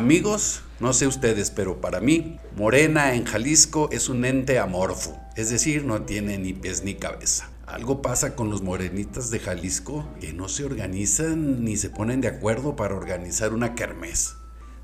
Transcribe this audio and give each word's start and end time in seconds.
Amigos, 0.00 0.62
no 0.80 0.94
sé 0.94 1.06
ustedes, 1.06 1.50
pero 1.50 1.82
para 1.82 2.00
mí, 2.00 2.38
Morena 2.56 3.14
en 3.14 3.26
Jalisco 3.26 3.90
es 3.92 4.08
un 4.08 4.24
ente 4.24 4.58
amorfo, 4.58 5.20
es 5.36 5.50
decir, 5.50 5.84
no 5.84 6.04
tiene 6.04 6.38
ni 6.38 6.54
pies 6.54 6.84
ni 6.84 6.94
cabeza. 6.94 7.50
Algo 7.66 8.00
pasa 8.00 8.34
con 8.34 8.48
los 8.48 8.62
morenitas 8.62 9.30
de 9.30 9.40
Jalisco 9.40 10.08
que 10.18 10.32
no 10.32 10.48
se 10.48 10.64
organizan 10.64 11.66
ni 11.66 11.76
se 11.76 11.90
ponen 11.90 12.22
de 12.22 12.28
acuerdo 12.28 12.76
para 12.76 12.94
organizar 12.96 13.52
una 13.52 13.74
kermés. 13.74 14.36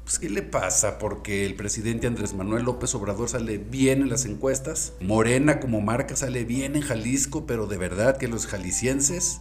Pues, 0.04 0.18
¿qué 0.18 0.28
le 0.28 0.42
pasa? 0.42 0.98
Porque 0.98 1.46
el 1.46 1.54
presidente 1.54 2.06
Andrés 2.06 2.34
Manuel 2.34 2.64
López 2.64 2.94
Obrador 2.94 3.30
sale 3.30 3.56
bien 3.56 4.02
en 4.02 4.10
las 4.10 4.26
encuestas, 4.26 4.92
Morena 5.00 5.60
como 5.60 5.80
marca 5.80 6.14
sale 6.14 6.44
bien 6.44 6.76
en 6.76 6.82
Jalisco, 6.82 7.46
pero 7.46 7.66
de 7.66 7.78
verdad 7.78 8.18
que 8.18 8.28
los 8.28 8.46
jaliscienses, 8.46 9.40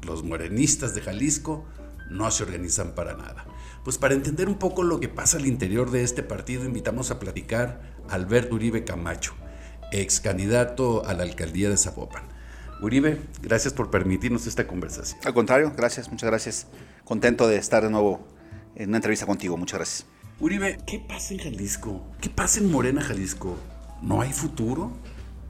los 0.00 0.24
morenistas 0.24 0.94
de 0.94 1.02
Jalisco, 1.02 1.66
no 2.08 2.30
se 2.30 2.42
organizan 2.42 2.94
para 2.94 3.18
nada. 3.18 3.49
Pues 3.84 3.96
para 3.96 4.14
entender 4.14 4.48
un 4.48 4.56
poco 4.56 4.82
lo 4.82 5.00
que 5.00 5.08
pasa 5.08 5.38
al 5.38 5.46
interior 5.46 5.90
de 5.90 6.02
este 6.02 6.22
partido, 6.22 6.64
invitamos 6.64 7.10
a 7.10 7.18
platicar 7.18 7.80
a 8.08 8.14
Alberto 8.14 8.56
Uribe 8.56 8.84
Camacho, 8.84 9.34
ex 9.90 10.20
candidato 10.20 11.06
a 11.06 11.14
la 11.14 11.22
alcaldía 11.22 11.70
de 11.70 11.78
Zapopan. 11.78 12.24
Uribe, 12.82 13.20
gracias 13.40 13.72
por 13.72 13.90
permitirnos 13.90 14.46
esta 14.46 14.66
conversación. 14.66 15.20
Al 15.24 15.32
contrario, 15.32 15.72
gracias, 15.76 16.10
muchas 16.10 16.28
gracias. 16.28 16.66
Contento 17.04 17.48
de 17.48 17.56
estar 17.56 17.82
de 17.82 17.90
nuevo 17.90 18.26
en 18.74 18.90
una 18.90 18.98
entrevista 18.98 19.24
contigo. 19.24 19.56
Muchas 19.56 19.78
gracias. 19.78 20.06
Uribe, 20.40 20.78
¿qué 20.86 20.98
pasa 20.98 21.34
en 21.34 21.40
Jalisco? 21.40 22.06
¿Qué 22.20 22.28
pasa 22.28 22.60
en 22.60 22.70
Morena, 22.70 23.02
Jalisco? 23.02 23.56
¿No 24.02 24.20
hay 24.20 24.32
futuro? 24.32 24.92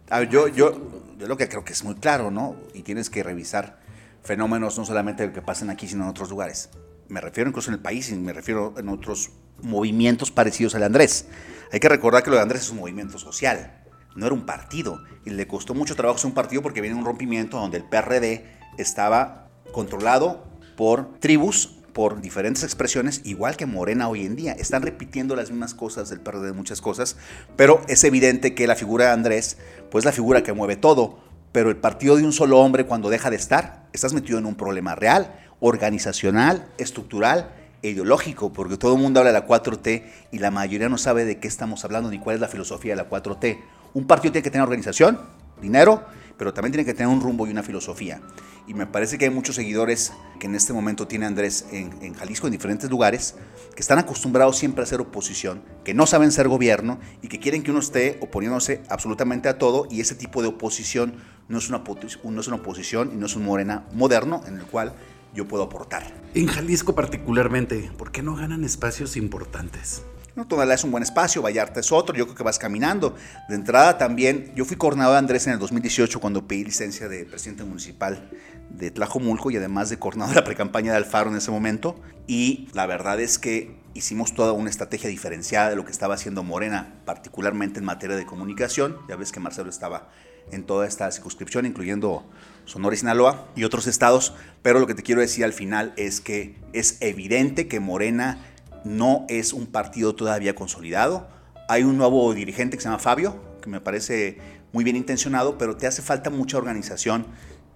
A 0.08 0.20
ver, 0.20 0.28
yo, 0.28 0.48
yo, 0.48 0.80
yo 1.18 1.26
lo 1.26 1.36
que 1.36 1.48
creo 1.48 1.64
que 1.64 1.72
es 1.72 1.84
muy 1.84 1.94
claro, 1.96 2.30
¿no? 2.30 2.56
Y 2.74 2.82
tienes 2.82 3.10
que 3.10 3.22
revisar 3.22 3.80
fenómenos 4.22 4.78
no 4.78 4.84
solamente 4.84 5.32
que 5.32 5.42
pasan 5.42 5.70
aquí, 5.70 5.86
sino 5.86 6.04
en 6.04 6.10
otros 6.10 6.30
lugares. 6.30 6.70
Me 7.10 7.20
refiero 7.20 7.50
incluso 7.50 7.70
en 7.70 7.74
el 7.74 7.80
país 7.80 8.08
y 8.10 8.14
me 8.14 8.32
refiero 8.32 8.72
en 8.78 8.88
otros 8.88 9.30
movimientos 9.62 10.30
parecidos 10.30 10.76
al 10.76 10.84
Andrés. 10.84 11.26
Hay 11.72 11.80
que 11.80 11.88
recordar 11.88 12.22
que 12.22 12.30
lo 12.30 12.36
de 12.36 12.42
Andrés 12.42 12.62
es 12.62 12.70
un 12.70 12.78
movimiento 12.78 13.18
social, 13.18 13.82
no 14.14 14.26
era 14.26 14.34
un 14.34 14.46
partido. 14.46 15.02
Y 15.24 15.30
le 15.30 15.48
costó 15.48 15.74
mucho 15.74 15.96
trabajo 15.96 16.18
ser 16.18 16.28
un 16.28 16.34
partido 16.34 16.62
porque 16.62 16.80
viene 16.80 16.96
un 16.96 17.04
rompimiento 17.04 17.58
donde 17.58 17.78
el 17.78 17.84
PRD 17.84 18.46
estaba 18.78 19.50
controlado 19.72 20.46
por 20.76 21.18
tribus 21.18 21.76
por 21.92 22.20
diferentes 22.20 22.62
expresiones, 22.62 23.22
igual 23.24 23.56
que 23.56 23.66
Morena 23.66 24.08
hoy 24.08 24.24
en 24.24 24.36
día. 24.36 24.52
Están 24.52 24.82
repitiendo 24.82 25.34
las 25.34 25.50
mismas 25.50 25.74
cosas 25.74 26.08
del 26.10 26.20
PRD 26.20 26.52
muchas 26.52 26.80
cosas, 26.80 27.16
pero 27.56 27.82
es 27.88 28.04
evidente 28.04 28.54
que 28.54 28.68
la 28.68 28.76
figura 28.76 29.06
de 29.06 29.10
Andrés, 29.10 29.58
pues 29.90 30.04
la 30.04 30.12
figura 30.12 30.44
que 30.44 30.52
mueve 30.52 30.76
todo, 30.76 31.18
pero 31.50 31.70
el 31.70 31.76
partido 31.76 32.16
de 32.16 32.24
un 32.24 32.32
solo 32.32 32.60
hombre 32.60 32.86
cuando 32.86 33.10
deja 33.10 33.30
de 33.30 33.36
estar, 33.36 33.88
estás 33.92 34.12
metido 34.12 34.38
en 34.38 34.46
un 34.46 34.54
problema 34.54 34.94
real, 34.94 35.39
organizacional, 35.60 36.66
estructural 36.78 37.52
e 37.82 37.90
ideológico, 37.90 38.52
porque 38.52 38.76
todo 38.76 38.94
el 38.94 39.00
mundo 39.00 39.20
habla 39.20 39.32
de 39.32 39.38
la 39.38 39.46
4T 39.46 40.04
y 40.32 40.38
la 40.38 40.50
mayoría 40.50 40.88
no 40.88 40.98
sabe 40.98 41.24
de 41.24 41.38
qué 41.38 41.48
estamos 41.48 41.84
hablando 41.84 42.10
ni 42.10 42.18
cuál 42.18 42.34
es 42.34 42.40
la 42.40 42.48
filosofía 42.48 42.92
de 42.92 43.02
la 43.02 43.08
4T. 43.08 43.58
Un 43.94 44.06
partido 44.06 44.32
tiene 44.32 44.42
que 44.42 44.50
tener 44.50 44.62
organización, 44.62 45.18
dinero, 45.60 46.04
pero 46.40 46.54
también 46.54 46.72
tiene 46.72 46.84
que 46.86 46.94
tener 46.94 47.12
un 47.12 47.20
rumbo 47.20 47.46
y 47.46 47.50
una 47.50 47.62
filosofía. 47.62 48.20
Y 48.66 48.72
me 48.72 48.86
parece 48.86 49.18
que 49.18 49.26
hay 49.26 49.30
muchos 49.30 49.56
seguidores 49.56 50.12
que 50.38 50.46
en 50.46 50.54
este 50.54 50.72
momento 50.72 51.06
tiene 51.06 51.26
Andrés 51.26 51.66
en, 51.72 52.14
Jalisco, 52.14 52.46
en 52.46 52.52
diferentes 52.52 52.88
lugares, 52.88 53.34
que 53.74 53.80
están 53.80 53.98
acostumbrados 53.98 54.56
siempre 54.56 54.82
a 54.82 54.86
ser 54.86 55.00
oposición, 55.00 55.62
que 55.84 55.92
no 55.92 56.06
saben 56.06 56.32
ser 56.32 56.48
gobierno 56.48 56.98
y 57.20 57.28
que 57.28 57.40
quieren 57.40 57.62
que 57.62 57.70
uno 57.70 57.80
esté 57.80 58.16
oponiéndose 58.22 58.80
absolutamente 58.88 59.48
a 59.48 59.58
todo. 59.58 59.86
Y 59.90 60.00
ese 60.00 60.14
tipo 60.14 60.40
de 60.40 60.48
oposición 60.48 61.14
no 61.48 61.58
es 61.58 61.68
una, 61.68 61.82
no 62.24 62.40
es 62.40 62.46
una 62.46 62.56
oposición 62.56 63.10
y 63.12 63.16
no 63.16 63.26
es 63.26 63.36
un 63.36 63.44
morena 63.44 63.84
moderno 63.92 64.42
en 64.46 64.58
el 64.58 64.64
cual 64.64 64.94
yo 65.34 65.46
puedo 65.46 65.64
aportar. 65.64 66.12
En 66.34 66.46
Jalisco 66.46 66.94
particularmente, 66.94 67.90
¿por 67.96 68.12
qué 68.12 68.22
no 68.22 68.36
ganan 68.36 68.64
espacios 68.64 69.16
importantes? 69.16 70.02
No, 70.36 70.46
Tonalá 70.46 70.74
es 70.74 70.84
un 70.84 70.92
buen 70.92 71.02
espacio, 71.02 71.42
Vallarta 71.42 71.80
es 71.80 71.90
otro, 71.90 72.14
yo 72.16 72.24
creo 72.24 72.36
que 72.36 72.42
vas 72.44 72.58
caminando. 72.58 73.16
De 73.48 73.56
entrada 73.56 73.98
también, 73.98 74.52
yo 74.54 74.64
fui 74.64 74.76
coordinador 74.76 75.14
de 75.14 75.18
Andrés 75.18 75.46
en 75.46 75.54
el 75.54 75.58
2018 75.58 76.20
cuando 76.20 76.46
pedí 76.46 76.64
licencia 76.64 77.08
de 77.08 77.24
presidente 77.24 77.64
municipal 77.64 78.30
de 78.70 78.90
Tlajomulco 78.92 79.50
y 79.50 79.56
además 79.56 79.90
de 79.90 79.98
coordinador 79.98 80.34
de 80.34 80.40
la 80.40 80.44
precampaña 80.44 80.92
de 80.92 80.98
Alfaro 80.98 81.30
en 81.30 81.36
ese 81.36 81.50
momento. 81.50 82.00
Y 82.28 82.68
la 82.74 82.86
verdad 82.86 83.20
es 83.20 83.38
que 83.38 83.80
hicimos 83.94 84.32
toda 84.32 84.52
una 84.52 84.70
estrategia 84.70 85.10
diferenciada 85.10 85.70
de 85.70 85.76
lo 85.76 85.84
que 85.84 85.90
estaba 85.90 86.14
haciendo 86.14 86.44
Morena, 86.44 86.94
particularmente 87.04 87.80
en 87.80 87.84
materia 87.84 88.16
de 88.16 88.24
comunicación. 88.24 88.98
Ya 89.08 89.16
ves 89.16 89.32
que 89.32 89.40
Marcelo 89.40 89.68
estaba 89.68 90.10
en 90.52 90.64
toda 90.64 90.86
esta 90.86 91.10
circunscripción, 91.10 91.66
incluyendo 91.66 92.24
Sonora 92.64 92.94
y 92.94 92.98
Sinaloa 92.98 93.48
y 93.56 93.64
otros 93.64 93.86
estados. 93.86 94.34
Pero 94.62 94.78
lo 94.78 94.86
que 94.86 94.94
te 94.94 95.02
quiero 95.02 95.20
decir 95.20 95.44
al 95.44 95.52
final 95.52 95.92
es 95.96 96.20
que 96.20 96.56
es 96.72 96.98
evidente 97.00 97.68
que 97.68 97.80
Morena 97.80 98.38
no 98.84 99.26
es 99.28 99.52
un 99.52 99.66
partido 99.66 100.14
todavía 100.14 100.54
consolidado. 100.54 101.28
Hay 101.68 101.84
un 101.84 101.96
nuevo 101.96 102.32
dirigente 102.34 102.76
que 102.76 102.82
se 102.82 102.88
llama 102.88 102.98
Fabio, 102.98 103.40
que 103.60 103.70
me 103.70 103.80
parece 103.80 104.38
muy 104.72 104.84
bien 104.84 104.96
intencionado, 104.96 105.58
pero 105.58 105.76
te 105.76 105.86
hace 105.86 106.02
falta 106.02 106.30
mucha 106.30 106.58
organización 106.58 107.26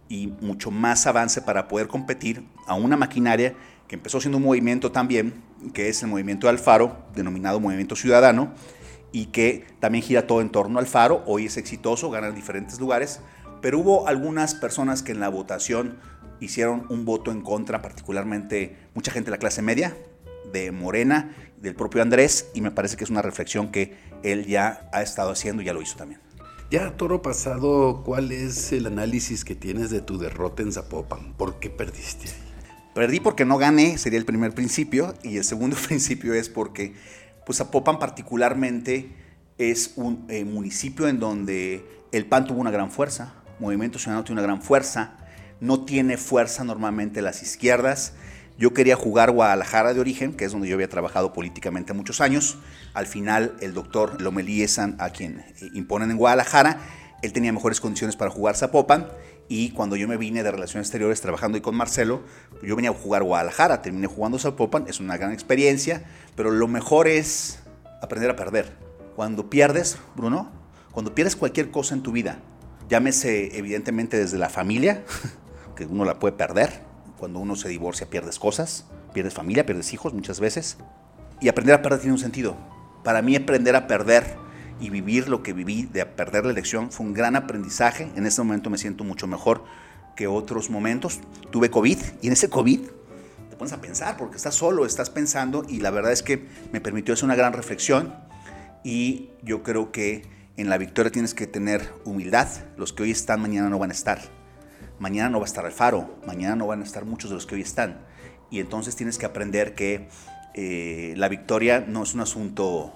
y 0.09 0.29
mucho 0.41 0.71
más 0.71 1.07
avance 1.07 1.43
para 1.43 1.69
poder 1.69 1.89
competir 1.89 2.45
a 2.67 2.75
una 2.75 2.97
maquinaria 2.97 3.55
que 3.89 3.97
empezó 3.97 4.21
siendo 4.21 4.39
un 4.39 4.45
movimiento 4.45 4.93
también, 4.93 5.35
que 5.73 5.89
es 5.89 6.03
el 6.03 6.09
movimiento 6.09 6.47
de 6.47 6.53
Alfaro, 6.53 6.97
denominado 7.15 7.61
Movimiento 7.61 7.97
Ciudadano, 7.97 8.53
y 9.15 9.27
que 9.27 9.65
también 9.79 10.03
gira 10.03 10.27
todo 10.27 10.41
en 10.41 10.51
torno 10.51 10.81
al 10.81 10.89
Faro. 10.89 11.23
Hoy 11.27 11.47
es 11.47 11.57
exitoso, 11.57 12.11
gana 12.11 12.27
en 12.27 12.35
diferentes 12.35 12.81
lugares, 12.81 13.21
pero 13.63 13.79
hubo 13.79 14.09
algunas 14.09 14.57
personas 14.57 15.05
que 15.05 15.13
en 15.13 15.21
la 15.21 15.29
votación 15.29 15.99
hicieron 16.41 16.85
un 16.91 17.05
voto 17.05 17.31
en 17.31 17.41
contra, 17.41 17.81
particularmente 17.81 18.77
mucha 18.93 19.13
gente 19.13 19.27
de 19.27 19.37
la 19.37 19.39
clase 19.39 19.63
media, 19.63 19.97
de 20.53 20.73
Morena, 20.73 21.33
del 21.59 21.77
propio 21.77 22.03
Andrés, 22.03 22.51
y 22.55 22.61
me 22.61 22.73
parece 22.73 22.97
que 22.97 23.05
es 23.05 23.11
una 23.11 23.23
reflexión 23.23 23.71
que 23.71 23.97
él 24.25 24.47
ya 24.47 24.91
ha 24.93 25.01
estado 25.01 25.31
haciendo 25.31 25.63
y 25.63 25.67
ya 25.67 25.75
lo 25.75 25.81
hizo 25.81 25.97
también. 25.97 26.21
Ya, 26.73 26.97
toro 26.97 27.23
pasado, 27.23 28.03
¿cuál 28.05 28.33
es 28.33 28.73
el 28.73 28.87
análisis 28.87 29.45
que 29.45 29.55
tienes 29.55 29.91
de 29.91 30.01
tu 30.01 30.19
derrota 30.19 30.65
en 30.65 30.73
Zapopan? 30.73 31.35
¿Por 31.35 31.61
qué 31.61 31.71
perdiste 31.71 32.27
Perdí 32.95 33.21
porque 33.21 33.45
no 33.45 33.59
gané, 33.59 33.97
sería 33.99 34.19
el 34.19 34.25
primer 34.25 34.55
principio, 34.55 35.15
y 35.23 35.37
el 35.37 35.45
segundo 35.45 35.77
principio 35.87 36.35
es 36.35 36.49
porque 36.49 36.95
pues 37.47 37.59
Zapopan 37.59 37.99
particularmente 37.99 39.11
es 39.59 39.93
un 39.97 40.25
eh, 40.29 40.45
municipio 40.45 41.09
en 41.09 41.21
donde 41.21 41.85
el 42.13 42.27
PAN 42.27 42.47
tuvo 42.47 42.61
una 42.61 42.71
gran 42.71 42.91
fuerza, 42.91 43.35
Movimiento 43.59 43.99
Ciudadano 43.99 44.25
tiene 44.25 44.41
una 44.41 44.47
gran 44.49 44.63
fuerza, 44.63 45.17
no 45.61 45.85
tiene 45.85 46.17
fuerza 46.17 46.65
normalmente 46.65 47.23
las 47.23 47.43
izquierdas, 47.43 48.15
yo 48.57 48.73
quería 48.73 48.95
jugar 48.95 49.33
Guadalajara 49.33 49.95
de 49.95 50.01
origen, 50.01 50.33
que 50.33 50.45
es 50.45 50.53
donde 50.53 50.69
yo 50.69 50.75
había 50.75 50.89
trabajado 50.89 51.33
políticamente 51.33 51.93
muchos 51.93 52.21
años. 52.21 52.59
Al 52.93 53.07
final, 53.07 53.57
el 53.61 53.75
doctor 53.75 54.23
Lomelí 54.23 54.65
a 54.99 55.11
quien 55.11 55.41
eh, 55.41 55.71
imponen 55.75 56.13
en 56.13 56.17
Guadalajara, 56.17 56.79
él 57.23 57.33
tenía 57.33 57.53
mejores 57.53 57.81
condiciones 57.81 58.17
para 58.17 58.31
jugar 58.31 58.55
Zapopan. 58.55 59.09
Y 59.49 59.71
cuando 59.71 59.97
yo 59.97 60.09
me 60.09 60.17
vine 60.17 60.43
de 60.43 60.51
Relaciones 60.51 60.87
Exteriores 60.87 61.21
trabajando 61.21 61.57
ahí 61.57 61.63
con 61.63 61.75
Marcelo, 61.75 62.23
yo 62.63 62.77
venía 62.77 62.91
a 62.91 62.95
jugar 62.95 63.23
Guadalajara, 63.23 63.83
terminé 63.83 64.07
jugando 64.07 64.39
Zapopan, 64.39 64.87
es 64.89 65.01
una 65.01 65.17
gran 65.17 65.33
experiencia, 65.33 66.05
pero 66.35 66.51
lo 66.51 66.67
mejor 66.67 67.09
es 67.09 67.59
aprender 68.01 68.31
a 68.31 68.37
perder. 68.37 68.73
Cuando 69.17 69.51
pierdes, 69.51 69.99
Bruno, 70.17 70.51
cuando 70.93 71.15
pierdes 71.15 71.37
cualquier 71.37 71.71
cosa 71.71 71.95
en 71.95 72.03
tu 72.03 72.13
vida, 72.13 72.39
llámese 72.89 73.57
evidentemente 73.59 74.17
desde 74.17 74.39
la 74.39 74.49
familia, 74.49 75.05
que 75.77 75.85
uno 75.85 76.05
la 76.05 76.19
puede 76.19 76.37
perder, 76.37 76.83
cuando 77.19 77.39
uno 77.39 77.55
se 77.55 77.69
divorcia 77.69 78.09
pierdes 78.09 78.39
cosas, 78.39 78.87
pierdes 79.13 79.35
familia, 79.35 79.67
pierdes 79.67 79.93
hijos 79.93 80.15
muchas 80.15 80.41
veces. 80.41 80.79
Y 81.41 81.49
aprender 81.49 81.75
a 81.75 81.83
perder 81.83 82.01
tiene 82.01 82.15
un 82.15 82.19
sentido. 82.19 82.57
Para 83.03 83.23
mí 83.23 83.37
aprender 83.37 83.77
a 83.77 83.87
perder 83.87 84.37
y 84.81 84.91
vivir 84.91 85.29
lo 85.29 85.43
que 85.43 85.53
viví 85.53 85.85
de 85.85 86.05
perder 86.07 86.45
la 86.45 86.53
elección 86.53 86.91
fue 86.91 87.07
un 87.07 87.15
gran 87.15 87.37
aprendizaje. 87.37 88.11
En 88.17 88.27
este 88.27 88.43
momento 88.43 88.71
me 88.71 88.79
siento 88.79 89.05
mucho 89.05 89.27
mejor 89.27 89.65
que 90.17 90.27
otros 90.27 90.71
momentos. 90.71 91.21
Tuve 91.51 91.71
COVID 91.71 91.99
y 92.23 92.27
en 92.27 92.33
ese 92.33 92.49
COVID 92.49 92.81
te 93.51 93.57
pones 93.57 93.73
a 93.73 93.81
pensar 93.81 94.17
porque 94.17 94.37
estás 94.37 94.55
solo, 94.55 94.87
estás 94.87 95.11
pensando 95.11 95.65
y 95.69 95.81
la 95.81 95.91
verdad 95.91 96.13
es 96.13 96.23
que 96.23 96.47
me 96.73 96.81
permitió 96.81 97.15
hacer 97.15 97.25
una 97.25 97.37
gran 97.37 97.53
reflexión 97.53 98.15
y 98.83 99.31
yo 99.43 99.63
creo 99.63 99.93
que 99.93 100.23
en 100.57 100.69
la 100.69 100.79
victoria 100.79 101.11
tienes 101.11 101.35
que 101.35 101.47
tener 101.47 101.93
humildad. 102.05 102.49
Los 102.77 102.93
que 102.93 103.05
hoy 103.05 103.11
están 103.11 103.41
mañana 103.41 103.69
no 103.69 103.79
van 103.79 103.91
a 103.91 103.95
estar. 103.95 104.21
Mañana 104.99 105.31
no 105.31 105.39
va 105.39 105.45
a 105.45 105.47
estar 105.47 105.67
Alfaro, 105.67 106.17
mañana 106.27 106.55
no 106.55 106.67
van 106.67 106.81
a 106.81 106.85
estar 106.85 107.05
muchos 107.05 107.31
de 107.31 107.35
los 107.35 107.47
que 107.47 107.57
hoy 107.57 107.63
están. 107.63 108.05
Y 108.51 108.61
entonces 108.61 108.95
tienes 108.95 109.19
que 109.19 109.27
aprender 109.27 109.75
que 109.75 110.09
eh, 110.55 111.15
la 111.17 111.29
victoria 111.29 111.85
no 111.87 112.05
es 112.05 112.15
un 112.15 112.21
asunto 112.21 112.95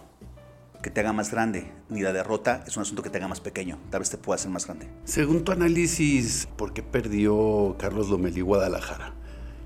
que 0.83 0.91
te 0.91 1.01
haga 1.01 1.13
más 1.13 1.31
grande, 1.31 1.73
ni 1.89 2.03
la 2.03 2.13
derrota 2.13 2.63
es 2.67 2.77
un 2.77 2.83
asunto 2.83 3.03
que 3.03 3.11
te 3.11 3.19
haga 3.19 3.29
más 3.29 3.41
pequeño. 3.41 3.79
Tal 3.91 4.01
vez 4.01 4.11
te 4.11 4.19
pueda 4.19 4.37
hacer 4.37 4.51
más 4.51 4.67
grande. 4.67 4.89
Según 5.05 5.45
tu 5.45 5.53
análisis, 5.53 6.49
¿por 6.57 6.73
qué 6.73 6.83
perdió 6.83 7.77
Carlos 7.79 8.09
Lomelí 8.09 8.41
Guadalajara? 8.41 9.15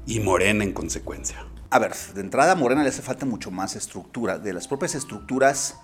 Y 0.06 0.20
Morena 0.20 0.64
en 0.64 0.72
consecuencia. 0.72 1.46
A 1.70 1.78
ver, 1.78 1.92
de 2.14 2.20
entrada 2.20 2.52
a 2.52 2.54
Morena 2.54 2.82
le 2.82 2.88
hace 2.88 3.02
falta 3.02 3.26
mucho 3.26 3.50
más 3.50 3.76
estructura. 3.76 4.38
De 4.38 4.52
las 4.52 4.68
propias 4.68 4.94
estructuras 4.94 5.78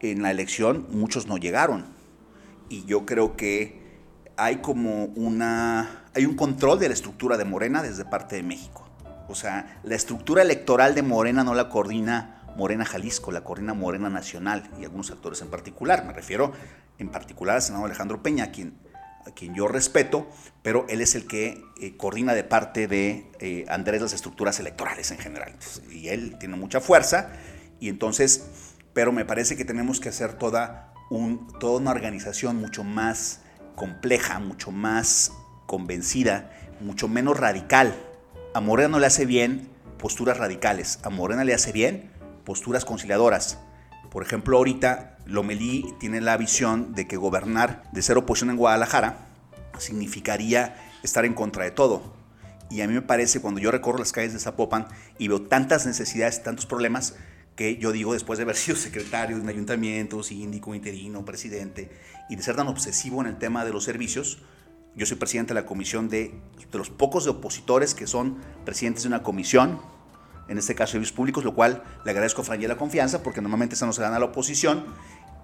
en 0.00 0.22
la 0.22 0.30
elección, 0.30 0.86
muchos 0.90 1.26
no 1.26 1.36
llegaron. 1.36 1.86
Y 2.68 2.84
yo 2.84 3.06
creo 3.06 3.36
que 3.36 3.80
hay 4.36 4.56
como 4.56 5.04
una, 5.04 6.04
hay 6.14 6.24
un 6.24 6.36
control 6.36 6.78
de 6.78 6.88
la 6.88 6.94
estructura 6.94 7.36
de 7.36 7.44
Morena 7.44 7.82
desde 7.82 8.04
parte 8.04 8.36
de 8.36 8.42
México. 8.42 8.88
O 9.28 9.34
sea, 9.34 9.80
la 9.84 9.94
estructura 9.94 10.42
electoral 10.42 10.94
de 10.94 11.02
Morena 11.02 11.44
no 11.44 11.54
la 11.54 11.68
coordina 11.68 12.39
Morena 12.56 12.84
Jalisco, 12.84 13.32
la 13.32 13.42
Corina 13.42 13.74
Morena 13.74 14.10
Nacional 14.10 14.70
y 14.80 14.84
algunos 14.84 15.10
actores 15.10 15.40
en 15.42 15.48
particular. 15.48 16.04
Me 16.04 16.12
refiero 16.12 16.52
en 16.98 17.08
particular 17.08 17.56
al 17.56 17.62
senador 17.62 17.86
Alejandro 17.86 18.22
Peña, 18.22 18.44
a 18.44 18.50
quien, 18.50 18.74
a 19.26 19.30
quien 19.30 19.54
yo 19.54 19.68
respeto, 19.68 20.28
pero 20.62 20.86
él 20.88 21.00
es 21.00 21.14
el 21.14 21.26
que 21.26 21.62
eh, 21.80 21.96
coordina 21.96 22.34
de 22.34 22.44
parte 22.44 22.86
de 22.86 23.30
eh, 23.40 23.64
Andrés 23.68 24.02
las 24.02 24.12
estructuras 24.12 24.60
electorales 24.60 25.10
en 25.10 25.18
general. 25.18 25.54
y 25.90 26.08
él 26.08 26.36
tiene 26.38 26.56
mucha 26.56 26.80
fuerza 26.80 27.32
y 27.80 27.88
entonces, 27.88 28.44
pero 28.92 29.10
me 29.10 29.24
parece 29.24 29.56
que 29.56 29.64
tenemos 29.64 30.00
que 30.00 30.10
hacer 30.10 30.34
toda, 30.34 30.92
un, 31.10 31.48
toda 31.58 31.80
una 31.80 31.90
organización 31.90 32.56
mucho 32.56 32.84
más 32.84 33.40
compleja, 33.74 34.38
mucho 34.38 34.70
más 34.70 35.32
convencida, 35.66 36.50
mucho 36.80 37.08
menos 37.08 37.38
radical. 37.38 37.94
A 38.52 38.60
Morena 38.60 38.90
no 38.90 38.98
le 38.98 39.06
hace 39.06 39.24
bien 39.24 39.68
posturas 39.98 40.36
radicales, 40.36 40.98
a 41.02 41.10
Morena 41.10 41.44
le 41.44 41.54
hace 41.54 41.72
bien 41.72 42.09
posturas 42.44 42.84
conciliadoras. 42.84 43.58
Por 44.10 44.22
ejemplo, 44.22 44.56
ahorita 44.56 45.18
Lomelí 45.26 45.94
tiene 46.00 46.20
la 46.20 46.36
visión 46.36 46.94
de 46.94 47.06
que 47.06 47.16
gobernar 47.16 47.84
de 47.92 48.02
ser 48.02 48.16
oposición 48.18 48.50
en 48.50 48.56
Guadalajara 48.56 49.26
significaría 49.78 50.76
estar 51.02 51.24
en 51.24 51.34
contra 51.34 51.64
de 51.64 51.70
todo. 51.70 52.02
Y 52.70 52.82
a 52.82 52.86
mí 52.86 52.94
me 52.94 53.02
parece, 53.02 53.40
cuando 53.40 53.60
yo 53.60 53.70
recorro 53.70 53.98
las 53.98 54.12
calles 54.12 54.32
de 54.32 54.38
Zapopan 54.38 54.86
y 55.18 55.28
veo 55.28 55.42
tantas 55.42 55.86
necesidades, 55.86 56.42
tantos 56.42 56.66
problemas, 56.66 57.14
que 57.56 57.76
yo 57.76 57.92
digo, 57.92 58.12
después 58.12 58.38
de 58.38 58.44
haber 58.44 58.56
sido 58.56 58.76
secretario 58.76 59.36
de 59.36 59.42
un 59.42 59.48
ayuntamiento, 59.48 60.22
síndico, 60.22 60.74
interino, 60.74 61.24
presidente, 61.24 61.90
y 62.28 62.36
de 62.36 62.42
ser 62.42 62.56
tan 62.56 62.68
obsesivo 62.68 63.20
en 63.20 63.26
el 63.26 63.38
tema 63.38 63.64
de 63.64 63.72
los 63.72 63.84
servicios, 63.84 64.38
yo 64.96 65.06
soy 65.06 65.16
presidente 65.16 65.54
de 65.54 65.60
la 65.60 65.66
comisión 65.66 66.08
de, 66.08 66.34
los 66.72 66.90
pocos 66.90 67.26
opositores 67.26 67.94
que 67.94 68.06
son 68.06 68.38
presidentes 68.64 69.04
de 69.04 69.08
una 69.08 69.22
comisión, 69.22 69.80
en 70.50 70.58
este 70.58 70.74
caso 70.74 70.92
servicios 70.92 71.16
públicos, 71.16 71.44
lo 71.44 71.54
cual 71.54 71.82
le 72.04 72.10
agradezco 72.10 72.42
a 72.42 72.44
Fran 72.44 72.60
la 72.60 72.76
confianza, 72.76 73.22
porque 73.22 73.40
normalmente 73.40 73.76
se 73.76 73.86
gana 73.86 74.16
a 74.16 74.18
la 74.18 74.26
oposición, 74.26 74.84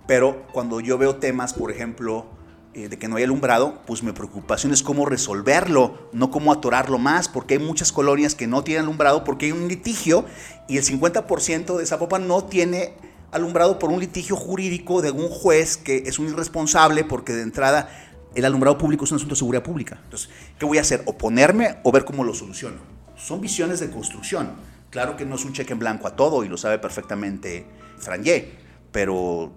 pero 0.07 0.47
cuando 0.53 0.81
yo 0.81 0.99
veo 0.99 1.17
temas, 1.17 1.55
por 1.55 1.71
ejemplo, 1.71 2.27
eh, 2.75 2.89
de 2.89 2.99
que 2.99 3.09
no 3.09 3.17
hay 3.17 3.23
alumbrado, 3.23 3.81
pues 3.87 4.03
mi 4.03 4.13
preocupación 4.13 4.73
es 4.73 4.83
cómo 4.83 5.07
resolverlo, 5.07 6.11
no 6.13 6.31
cómo 6.31 6.53
atorarlo 6.53 6.99
más, 6.99 7.29
porque 7.29 7.55
hay 7.55 7.61
muchas 7.61 7.93
colonias 7.93 8.35
que 8.35 8.47
no 8.47 8.65
tienen 8.65 8.83
alumbrado 8.83 9.25
porque 9.25 9.47
hay 9.47 9.53
un 9.53 9.69
litigio 9.69 10.27
y 10.69 10.77
el 10.77 10.85
50% 10.85 11.79
de 11.79 11.87
Zapopan 11.87 12.29
no 12.29 12.45
tiene 12.45 12.95
alumbrado 13.33 13.79
por 13.79 13.91
un 13.91 14.01
litigio 14.01 14.37
jurídico 14.37 15.03
de 15.03 15.11
un 15.11 15.29
juez 15.29 15.77
que 15.77 16.03
es 16.07 16.19
un 16.19 16.27
irresponsable 16.27 17.05
porque 17.05 17.33
de 17.33 17.43
entrada 17.43 17.89
el 18.35 18.45
alumbrado 18.45 18.77
público 18.77 19.05
es 19.05 19.13
un 19.13 19.17
asunto 19.17 19.35
de 19.35 19.39
seguridad 19.39 19.63
pública. 19.63 20.01
Entonces, 20.05 20.29
¿qué 20.59 20.67
voy 20.67 20.79
a 20.79 20.83
hacer? 20.83 21.03
¿Oponerme 21.07 21.79
o 21.83 21.93
ver 21.93 22.05
cómo 22.05 22.25
lo 22.25 22.35
soluciono? 22.35 22.77
Son 23.17 23.41
visiones 23.41 23.81
de 23.81 23.91
construcción. 23.91 24.51
Claro 24.97 25.15
que 25.15 25.27
no 25.27 25.35
es 25.35 25.45
un 25.45 25.53
cheque 25.53 25.75
en 25.75 25.79
blanco 25.79 26.09
a 26.09 26.17
todo 26.17 26.43
y 26.43 26.49
lo 26.49 26.57
sabe 26.57 26.79
perfectamente 26.79 27.67
Frangé, 27.99 28.55
pero 28.93 29.53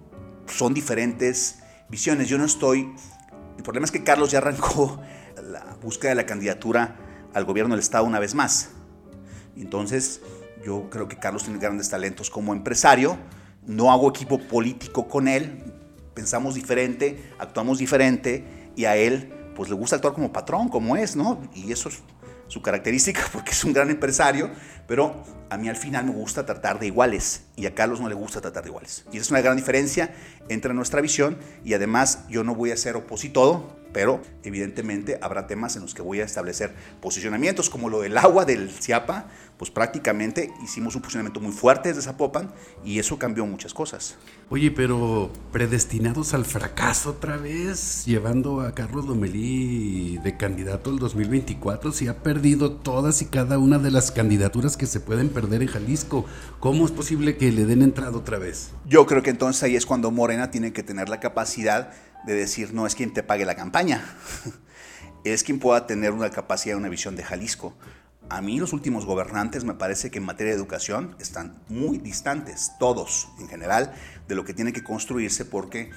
son 0.47 0.73
diferentes 0.73 1.59
visiones. 1.87 2.27
Yo 2.27 2.37
no 2.37 2.43
estoy... 2.43 2.93
El 3.55 3.63
problema 3.63 3.85
es 3.85 3.91
que 3.91 4.03
Carlos 4.03 4.31
ya 4.31 4.39
arrancó 4.39 4.99
la 5.41 5.77
búsqueda 5.81 6.09
de 6.09 6.15
la 6.15 6.25
candidatura 6.25 6.97
al 7.33 7.45
gobierno 7.45 7.73
del 7.73 7.79
Estado 7.79 8.03
una 8.03 8.19
vez 8.19 8.35
más. 8.35 8.71
Entonces, 9.55 10.19
yo 10.65 10.89
creo 10.89 11.07
que 11.07 11.17
Carlos 11.17 11.45
tiene 11.45 11.57
grandes 11.57 11.89
talentos 11.89 12.29
como 12.29 12.51
empresario. 12.51 13.17
No 13.65 13.93
hago 13.93 14.09
equipo 14.09 14.39
político 14.39 15.07
con 15.07 15.29
él. 15.29 15.73
Pensamos 16.15 16.55
diferente, 16.55 17.31
actuamos 17.39 17.77
diferente 17.77 18.71
y 18.75 18.83
a 18.83 18.97
él 18.97 19.31
pues 19.55 19.69
le 19.69 19.75
gusta 19.75 19.95
actuar 19.95 20.13
como 20.13 20.33
patrón, 20.33 20.67
como 20.67 20.97
es, 20.97 21.15
¿no? 21.15 21.41
Y 21.53 21.71
eso 21.71 21.87
es 21.87 22.03
su 22.49 22.61
característica 22.61 23.21
porque 23.31 23.51
es 23.51 23.63
un 23.63 23.71
gran 23.71 23.89
empresario, 23.89 24.51
pero 24.87 25.23
a 25.49 25.57
mí 25.57 25.69
al 25.69 25.77
final 25.77 26.05
me 26.05 26.11
gusta 26.11 26.45
tratar 26.45 26.79
de 26.79 26.87
iguales 26.87 27.43
y 27.55 27.65
a 27.65 27.73
Carlos 27.73 28.01
no 28.01 28.09
le 28.09 28.15
gusta 28.15 28.41
tratar 28.41 28.63
de 28.63 28.69
iguales. 28.69 29.05
Y 29.11 29.17
esa 29.17 29.21
es 29.21 29.31
una 29.31 29.41
gran 29.41 29.55
diferencia 29.55 30.13
entre 30.49 30.73
nuestra 30.73 30.99
visión 30.99 31.37
y 31.63 31.73
además 31.73 32.25
yo 32.27 32.43
no 32.43 32.53
voy 32.53 32.71
a 32.71 32.77
ser 32.77 32.97
opositor, 32.97 33.78
pero 33.93 34.21
evidentemente 34.43 35.17
habrá 35.21 35.47
temas 35.47 35.75
en 35.75 35.81
los 35.81 35.93
que 35.93 36.01
voy 36.01 36.21
a 36.21 36.25
establecer 36.25 36.73
posicionamientos 37.01 37.69
como 37.69 37.89
lo 37.89 38.01
del 38.01 38.17
agua 38.17 38.45
del 38.45 38.69
Ciapa, 38.69 39.27
pues 39.57 39.71
prácticamente 39.71 40.53
hicimos 40.63 40.95
un 40.95 41.01
posicionamiento 41.01 41.41
muy 41.41 41.51
fuerte 41.51 41.89
desde 41.89 42.01
Zapopan 42.01 42.49
y 42.85 42.99
eso 42.99 43.19
cambió 43.19 43.45
muchas 43.45 43.73
cosas. 43.73 44.15
Oye, 44.49 44.71
pero 44.71 45.31
predestinados 45.51 46.33
al 46.33 46.45
fracaso 46.45 47.11
otra 47.11 47.35
vez, 47.35 48.05
llevando 48.05 48.61
a 48.61 48.73
Carlos 48.73 49.05
Lomelí 49.05 50.17
de 50.19 50.37
candidato 50.37 50.89
al 50.89 50.97
2024, 50.97 51.91
si 51.91 52.07
ha 52.07 52.23
perdido 52.23 52.71
todas 52.71 53.21
y 53.21 53.25
cada 53.25 53.59
una 53.59 53.79
de 53.79 53.91
las 53.91 54.11
candidaturas 54.11 54.77
que 54.77 54.85
se 54.85 55.01
pueden 55.01 55.29
perder 55.29 55.61
en 55.61 55.67
Jalisco, 55.67 56.25
¿cómo 56.59 56.85
es 56.85 56.91
posible 56.91 57.35
que 57.35 57.51
le 57.51 57.65
den 57.65 57.81
entrada 57.81 58.17
otra 58.17 58.37
vez? 58.39 58.71
Yo 58.87 59.05
creo 59.05 59.21
que 59.21 59.29
entonces 59.29 59.61
ahí 59.63 59.75
es 59.75 59.85
cuando 59.85 60.09
Morena 60.09 60.51
tiene 60.51 60.71
que 60.71 60.83
tener 60.83 61.09
la 61.09 61.19
capacidad 61.19 61.91
de 62.25 62.33
decir, 62.33 62.73
no 62.73 62.85
es 62.85 62.95
quien 62.95 63.13
te 63.13 63.23
pague 63.23 63.45
la 63.45 63.55
campaña, 63.55 64.03
es 65.23 65.43
quien 65.43 65.59
pueda 65.59 65.87
tener 65.87 66.11
una 66.11 66.29
capacidad, 66.29 66.77
una 66.77 66.89
visión 66.89 67.15
de 67.15 67.23
Jalisco. 67.23 67.75
A 68.29 68.41
mí 68.41 68.59
los 68.59 68.73
últimos 68.73 69.05
gobernantes 69.05 69.63
me 69.63 69.73
parece 69.73 70.11
que 70.11 70.19
en 70.19 70.25
materia 70.25 70.53
de 70.53 70.57
educación 70.57 71.15
están 71.19 71.61
muy 71.67 71.97
distantes, 71.97 72.73
todos 72.79 73.29
en 73.39 73.47
general, 73.47 73.93
de 74.27 74.35
lo 74.35 74.45
que 74.45 74.53
tiene 74.53 74.71
que 74.71 74.83
construirse 74.83 75.45
porque 75.45 75.89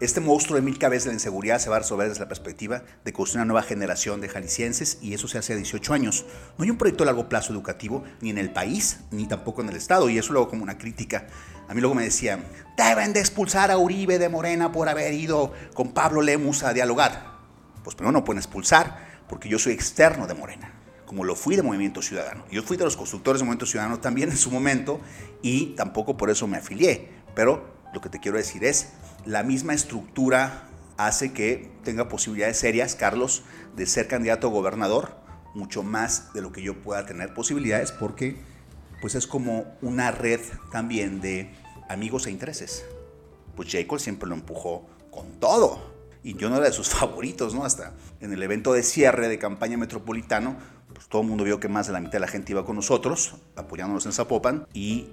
este 0.00 0.20
monstruo 0.20 0.56
de 0.56 0.62
mil 0.62 0.78
cabezas 0.78 1.04
de 1.04 1.10
la 1.10 1.14
inseguridad 1.14 1.58
se 1.58 1.68
va 1.68 1.76
a 1.76 1.80
resolver 1.80 2.08
desde 2.08 2.20
la 2.20 2.28
perspectiva 2.28 2.82
de 3.04 3.12
construir 3.12 3.42
una 3.42 3.52
nueva 3.52 3.62
generación 3.62 4.22
de 4.22 4.30
jaliscienses 4.30 4.96
y 5.02 5.12
eso 5.12 5.28
se 5.28 5.36
hace 5.36 5.52
a 5.52 5.56
18 5.56 5.92
años. 5.92 6.24
No 6.56 6.64
hay 6.64 6.70
un 6.70 6.78
proyecto 6.78 7.02
a 7.02 7.06
largo 7.06 7.28
plazo 7.28 7.52
educativo 7.52 8.02
ni 8.22 8.30
en 8.30 8.38
el 8.38 8.50
país 8.50 9.00
ni 9.10 9.26
tampoco 9.26 9.60
en 9.60 9.68
el 9.68 9.76
Estado 9.76 10.08
y 10.08 10.16
eso 10.16 10.32
lo 10.32 10.40
hago 10.40 10.48
como 10.48 10.62
una 10.62 10.78
crítica. 10.78 11.26
A 11.68 11.74
mí 11.74 11.82
luego 11.82 11.94
me 11.94 12.04
decían, 12.04 12.42
deben 12.78 13.12
de 13.12 13.20
expulsar 13.20 13.70
a 13.70 13.76
Uribe 13.76 14.18
de 14.18 14.30
Morena 14.30 14.72
por 14.72 14.88
haber 14.88 15.12
ido 15.12 15.52
con 15.74 15.92
Pablo 15.92 16.22
Lemus 16.22 16.62
a 16.62 16.72
dialogar. 16.72 17.38
Pues 17.84 17.94
primero 17.94 18.12
no 18.12 18.24
pueden 18.24 18.38
expulsar 18.38 19.06
porque 19.28 19.50
yo 19.50 19.58
soy 19.58 19.74
externo 19.74 20.26
de 20.26 20.34
Morena 20.34 20.74
como 21.04 21.24
lo 21.24 21.34
fui 21.34 21.56
de 21.56 21.64
Movimiento 21.64 22.02
Ciudadano. 22.02 22.44
Yo 22.52 22.62
fui 22.62 22.76
de 22.76 22.84
los 22.84 22.96
constructores 22.96 23.40
de 23.40 23.44
Movimiento 23.44 23.66
Ciudadano 23.66 23.98
también 23.98 24.30
en 24.30 24.36
su 24.36 24.48
momento 24.48 25.00
y 25.42 25.74
tampoco 25.74 26.16
por 26.16 26.30
eso 26.30 26.46
me 26.46 26.56
afilié. 26.56 27.08
Pero 27.34 27.79
lo 27.92 28.00
que 28.00 28.08
te 28.08 28.20
quiero 28.20 28.38
decir 28.38 28.64
es, 28.64 28.90
la 29.24 29.42
misma 29.42 29.74
estructura 29.74 30.68
hace 30.96 31.32
que 31.32 31.70
tenga 31.82 32.08
posibilidades 32.08 32.58
serias, 32.58 32.94
Carlos, 32.94 33.42
de 33.76 33.86
ser 33.86 34.06
candidato 34.08 34.48
a 34.48 34.50
gobernador, 34.50 35.16
mucho 35.54 35.82
más 35.82 36.32
de 36.32 36.42
lo 36.42 36.52
que 36.52 36.62
yo 36.62 36.80
pueda 36.80 37.06
tener 37.06 37.34
posibilidades, 37.34 37.92
porque 37.92 38.36
pues 39.00 39.14
es 39.14 39.26
como 39.26 39.64
una 39.80 40.10
red 40.10 40.40
también 40.70 41.20
de 41.20 41.50
amigos 41.88 42.26
e 42.26 42.30
intereses. 42.30 42.84
Pues 43.56 43.70
Jacob 43.70 43.98
siempre 43.98 44.28
lo 44.28 44.34
empujó 44.34 44.86
con 45.10 45.40
todo. 45.40 45.90
Y 46.22 46.36
yo 46.36 46.50
no 46.50 46.56
era 46.56 46.66
de 46.66 46.72
sus 46.72 46.88
favoritos, 46.90 47.54
¿no? 47.54 47.64
Hasta 47.64 47.94
en 48.20 48.32
el 48.32 48.42
evento 48.42 48.72
de 48.72 48.82
cierre 48.82 49.28
de 49.28 49.38
campaña 49.38 49.76
metropolitano, 49.76 50.56
pues 50.94 51.08
todo 51.08 51.22
el 51.22 51.28
mundo 51.28 51.44
vio 51.44 51.60
que 51.60 51.68
más 51.68 51.86
de 51.86 51.92
la 51.94 52.00
mitad 52.00 52.14
de 52.14 52.20
la 52.20 52.28
gente 52.28 52.52
iba 52.52 52.64
con 52.64 52.76
nosotros, 52.76 53.36
apoyándonos 53.56 54.04
en 54.06 54.12
Zapopan, 54.12 54.66
y, 54.74 55.08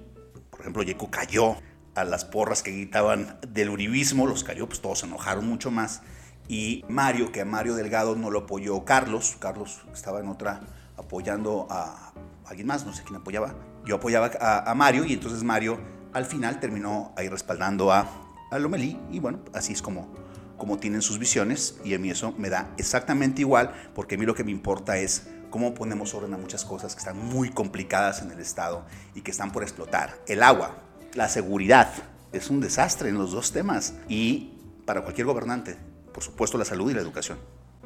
por 0.50 0.60
ejemplo, 0.60 0.82
Yeco 0.82 1.10
cayó 1.10 1.56
las 2.04 2.24
porras 2.24 2.62
que 2.62 2.72
gritaban 2.72 3.38
del 3.48 3.70
uribismo, 3.70 4.26
los 4.26 4.44
cayó, 4.44 4.66
pues 4.66 4.80
todos 4.80 5.00
se 5.00 5.06
enojaron 5.06 5.46
mucho 5.46 5.70
más. 5.70 6.02
Y 6.48 6.84
Mario, 6.88 7.30
que 7.30 7.42
a 7.42 7.44
Mario 7.44 7.74
Delgado 7.74 8.16
no 8.16 8.30
lo 8.30 8.40
apoyó 8.40 8.84
Carlos, 8.84 9.36
Carlos 9.38 9.82
estaba 9.92 10.20
en 10.20 10.28
otra 10.28 10.60
apoyando 10.96 11.66
a 11.70 12.12
alguien 12.46 12.66
más, 12.66 12.86
no 12.86 12.92
sé 12.92 13.02
quién 13.04 13.16
apoyaba. 13.16 13.54
Yo 13.84 13.96
apoyaba 13.96 14.30
a, 14.40 14.74
Mario 14.74 15.04
y 15.04 15.12
entonces 15.12 15.42
Mario 15.42 15.78
al 16.12 16.24
final 16.24 16.58
terminó 16.60 17.12
ahí 17.16 17.28
respaldando 17.28 17.92
a, 17.92 18.08
a 18.50 18.58
Lomelí 18.58 18.98
y 19.10 19.20
bueno, 19.20 19.40
así 19.54 19.72
es 19.72 19.82
como, 19.82 20.12
como 20.56 20.78
tienen 20.78 21.02
sus 21.02 21.18
visiones 21.18 21.78
y 21.84 21.94
a 21.94 21.98
mí 21.98 22.10
eso 22.10 22.34
me 22.36 22.48
da 22.48 22.72
exactamente 22.78 23.42
igual 23.42 23.72
porque 23.94 24.16
a 24.16 24.18
mí 24.18 24.26
lo 24.26 24.34
que 24.34 24.44
me 24.44 24.50
importa 24.50 24.98
es 24.98 25.28
cómo 25.50 25.74
ponemos 25.74 26.14
orden 26.14 26.34
a 26.34 26.38
muchas 26.38 26.64
cosas 26.64 26.94
que 26.94 26.98
están 26.98 27.18
muy 27.18 27.50
complicadas 27.50 28.22
en 28.22 28.30
el 28.30 28.40
Estado 28.40 28.84
y 29.14 29.22
que 29.22 29.30
están 29.30 29.52
por 29.52 29.62
explotar. 29.62 30.18
El 30.26 30.42
agua, 30.42 30.76
la 31.14 31.28
seguridad, 31.28 31.92
es 32.32 32.50
un 32.50 32.60
desastre 32.60 33.08
en 33.08 33.16
los 33.16 33.32
dos 33.32 33.52
temas 33.52 33.94
y 34.08 34.52
para 34.84 35.02
cualquier 35.02 35.26
gobernante, 35.26 35.76
por 36.12 36.22
supuesto 36.22 36.58
la 36.58 36.64
salud 36.64 36.90
y 36.90 36.94
la 36.94 37.00
educación. 37.00 37.38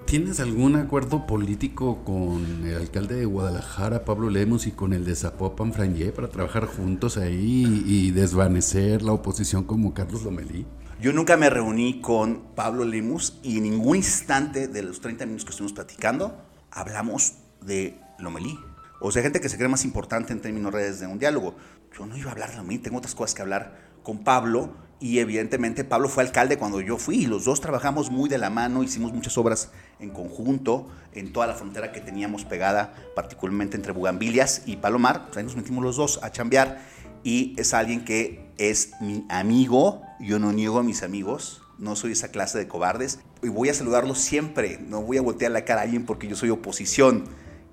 ¿Tienes 0.06 0.40
algún 0.40 0.76
acuerdo 0.76 1.26
político 1.26 2.04
con 2.04 2.66
el 2.66 2.76
alcalde 2.76 3.14
de 3.14 3.24
Guadalajara, 3.24 4.04
Pablo 4.04 4.30
Lemos, 4.30 4.66
y 4.66 4.72
con 4.72 4.92
el 4.92 5.04
de 5.04 5.14
Zapopan, 5.14 5.72
Frangé, 5.72 6.10
para 6.10 6.28
trabajar 6.28 6.66
juntos 6.66 7.16
ahí 7.16 7.84
y 7.86 8.10
desvanecer 8.10 9.02
la 9.02 9.12
oposición 9.12 9.64
como 9.64 9.94
Carlos 9.94 10.24
Lomelí? 10.24 10.66
Yo 11.00 11.12
nunca 11.12 11.36
me 11.36 11.50
reuní 11.50 12.00
con 12.00 12.42
Pablo 12.54 12.84
Lemus 12.84 13.38
y 13.42 13.58
en 13.58 13.64
ningún 13.64 13.96
instante 13.96 14.68
de 14.68 14.82
los 14.82 15.00
30 15.00 15.24
minutos 15.26 15.44
que 15.44 15.50
estuvimos 15.50 15.72
platicando 15.72 16.36
hablamos 16.72 17.34
de 17.60 17.98
Lomelí. 18.18 18.58
O 19.00 19.10
sea, 19.10 19.22
gente 19.22 19.40
que 19.40 19.48
se 19.48 19.56
cree 19.56 19.68
más 19.68 19.84
importante 19.84 20.32
en 20.32 20.40
términos 20.40 20.72
redes 20.72 21.00
de 21.00 21.06
un 21.06 21.18
diálogo. 21.18 21.54
Yo 21.96 22.06
no 22.06 22.16
iba 22.16 22.30
a 22.30 22.32
hablar 22.32 22.50
de 22.50 22.56
Lomelí, 22.56 22.78
tengo 22.78 22.98
otras 22.98 23.14
cosas 23.14 23.34
que 23.34 23.42
hablar 23.42 23.78
con 24.02 24.24
Pablo 24.24 24.74
y 24.98 25.18
evidentemente 25.18 25.84
Pablo 25.84 26.08
fue 26.08 26.22
alcalde 26.22 26.56
cuando 26.56 26.80
yo 26.80 26.96
fui 26.96 27.24
y 27.24 27.26
los 27.26 27.44
dos 27.44 27.60
trabajamos 27.60 28.10
muy 28.10 28.28
de 28.28 28.38
la 28.38 28.50
mano, 28.50 28.82
hicimos 28.82 29.12
muchas 29.12 29.36
obras 29.36 29.70
en 29.98 30.10
conjunto 30.10 30.88
en 31.12 31.32
toda 31.32 31.46
la 31.46 31.54
frontera 31.54 31.92
que 31.92 32.00
teníamos 32.00 32.44
pegada, 32.44 32.94
particularmente 33.14 33.76
entre 33.76 33.92
Bugambilias 33.92 34.62
y 34.64 34.76
Palomar. 34.76 35.26
Pues 35.26 35.38
ahí 35.38 35.44
nos 35.44 35.56
metimos 35.56 35.82
los 35.84 35.96
dos 35.96 36.20
a 36.22 36.30
chambear 36.30 36.80
y 37.24 37.54
es 37.58 37.74
alguien 37.74 38.04
que 38.04 38.48
es 38.58 38.92
mi 39.00 39.26
amigo, 39.28 40.02
yo 40.20 40.38
no 40.38 40.52
niego 40.52 40.78
a 40.78 40.82
mis 40.82 41.02
amigos, 41.02 41.62
no 41.78 41.96
soy 41.96 42.12
esa 42.12 42.28
clase 42.28 42.58
de 42.58 42.68
cobardes 42.68 43.18
y 43.42 43.48
voy 43.48 43.68
a 43.68 43.74
saludarlo 43.74 44.14
siempre, 44.14 44.78
no 44.78 45.02
voy 45.02 45.18
a 45.18 45.22
voltear 45.22 45.50
la 45.50 45.64
cara 45.64 45.80
a 45.80 45.84
alguien 45.84 46.06
porque 46.06 46.28
yo 46.28 46.36
soy 46.36 46.50
oposición. 46.50 47.24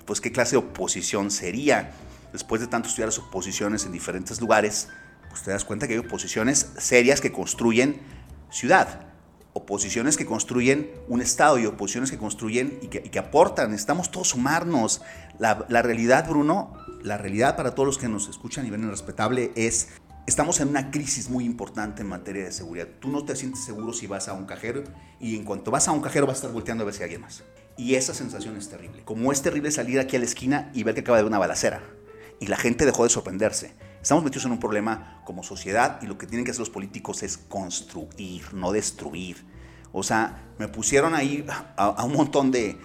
Pues 0.05 0.19
qué 0.19 0.31
clase 0.31 0.53
de 0.53 0.57
oposición 0.57 1.29
sería. 1.29 1.91
Después 2.31 2.62
de 2.62 2.67
tanto 2.67 2.89
estudiar 2.89 3.07
las 3.07 3.19
oposiciones 3.19 3.86
en 3.86 3.91
diferentes 3.91 4.39
lugares, 4.39 4.89
pues 5.29 5.43
te 5.43 5.51
das 5.51 5.65
cuenta 5.65 5.88
que 5.88 5.93
hay 5.93 6.00
oposiciones 6.00 6.71
serias 6.77 7.21
que 7.21 7.31
construyen 7.31 8.01
ciudad, 8.50 9.07
oposiciones 9.53 10.17
que 10.17 10.25
construyen 10.25 10.91
un 11.07 11.21
Estado 11.21 11.59
y 11.59 11.65
oposiciones 11.65 12.12
que 12.12 12.17
construyen 12.17 12.79
y 12.81 12.88
que, 12.88 13.19
aportan. 13.19 13.71
Necesitamos 13.71 14.12
todos 14.12 14.29
sumarnos. 14.29 15.01
La, 15.38 15.81
realidad, 15.81 16.27
Bruno, 16.27 16.74
la 17.01 17.17
realidad 17.17 17.55
para 17.55 17.75
todos 17.75 17.88
los 17.88 17.98
que 17.98 18.07
nos 18.07 18.27
escuchan 18.27 18.65
y 18.65 18.69
ven 18.69 18.83
el 18.83 18.89
respetable 18.89 19.51
es 19.55 19.89
Estamos 20.27 20.59
en 20.59 20.67
una 20.67 20.91
crisis 20.91 21.27
muy 21.27 21.43
importante 21.43 22.03
en 22.03 22.07
materia 22.07 22.43
de 22.43 22.51
seguridad. 22.51 22.88
Tú 23.00 23.07
no 23.07 23.25
te 23.25 23.36
sientes 23.36 23.63
seguro 23.63 23.93
si 23.93 24.05
vas 24.05 24.27
a 24.27 24.33
un 24.33 24.45
cajero 24.45 24.83
y 25.19 25.36
en 25.36 25.43
cuanto 25.43 25.71
vas 25.71 25.88
a 25.88 25.91
un 25.91 26.01
cajero 26.01 26.27
vas 26.27 26.36
a 26.36 26.39
estar 26.41 26.51
volteando 26.51 26.83
a 26.83 26.86
ver 26.86 26.93
si 26.93 27.00
hay 27.00 27.05
alguien 27.05 27.21
más. 27.21 27.41
Y 27.77 27.95
esa 27.95 28.13
sensación 28.13 28.55
es 28.55 28.69
terrible. 28.69 29.01
Como 29.05 29.31
es 29.31 29.41
terrible 29.41 29.71
salir 29.71 30.00
aquí 30.00 30.17
a 30.17 30.19
la 30.19 30.25
esquina 30.25 30.69
y 30.71 30.83
ver 30.83 30.93
que 30.93 31.01
acaba 31.01 31.17
de 31.17 31.21
haber 31.21 31.31
una 31.31 31.39
balacera. 31.39 31.81
Y 32.39 32.48
la 32.48 32.58
gente 32.58 32.86
dejó 32.86 33.03
de 33.03 33.10
sorprenderse. 33.10 33.74
Estamos 34.01 34.24
metidos 34.24 34.46
en 34.46 34.53
un 34.53 34.60
problema 34.60 35.22
como 35.25 35.43
sociedad 35.43 36.00
y 36.01 36.08
lo 36.08 36.17
que 36.17 36.25
tienen 36.25 36.46
que 36.46 36.51
hacer 36.51 36.62
los 36.62 36.69
políticos 36.69 37.22
es 37.24 37.38
construir, 37.38 38.53
no 38.53 38.72
destruir. 38.72 39.46
O 39.91 40.03
sea, 40.03 40.48
me 40.58 40.67
pusieron 40.67 41.15
ahí 41.15 41.46
a, 41.75 42.03
un 42.03 42.13
montón 42.13 42.51
de, 42.51 42.77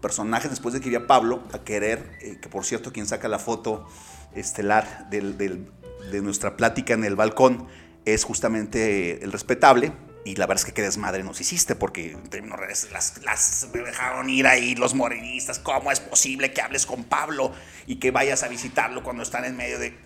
personajes 0.00 0.50
después 0.50 0.74
de 0.74 0.80
que 0.80 0.90
vi 0.90 0.96
a 0.96 1.06
Pablo 1.06 1.42
a 1.52 1.60
querer, 1.60 2.18
eh, 2.20 2.38
que 2.40 2.48
por 2.50 2.64
cierto 2.64 2.92
quien 2.92 3.06
saca 3.06 3.28
la 3.28 3.38
foto 3.38 3.86
estelar 4.34 5.08
de 5.10 6.20
nuestra 6.22 6.56
plática 6.56 6.92
en 6.92 7.04
el 7.04 7.16
balcón 7.16 7.66
es 8.04 8.24
justamente 8.24 9.24
el 9.24 9.32
respetable. 9.32 9.92
Y 10.24 10.36
la 10.36 10.46
verdad 10.46 10.60
es 10.60 10.66
que 10.66 10.72
qué 10.72 10.82
desmadre 10.82 11.22
nos 11.22 11.40
hiciste, 11.40 11.74
porque 11.74 12.12
en 12.12 12.28
términos 12.28 12.58
reales 12.58 12.88
las, 12.92 13.22
las 13.24 13.68
me 13.72 13.80
dejaron 13.80 14.28
ir 14.28 14.46
ahí 14.46 14.74
los 14.74 14.94
morenistas. 14.94 15.58
¿Cómo 15.58 15.90
es 15.90 16.00
posible 16.00 16.52
que 16.52 16.60
hables 16.60 16.84
con 16.84 17.04
Pablo 17.04 17.52
y 17.86 17.96
que 17.96 18.10
vayas 18.10 18.42
a 18.42 18.48
visitarlo 18.48 19.02
cuando 19.02 19.22
están 19.22 19.44
en 19.44 19.56
medio 19.56 19.78
de. 19.78 19.96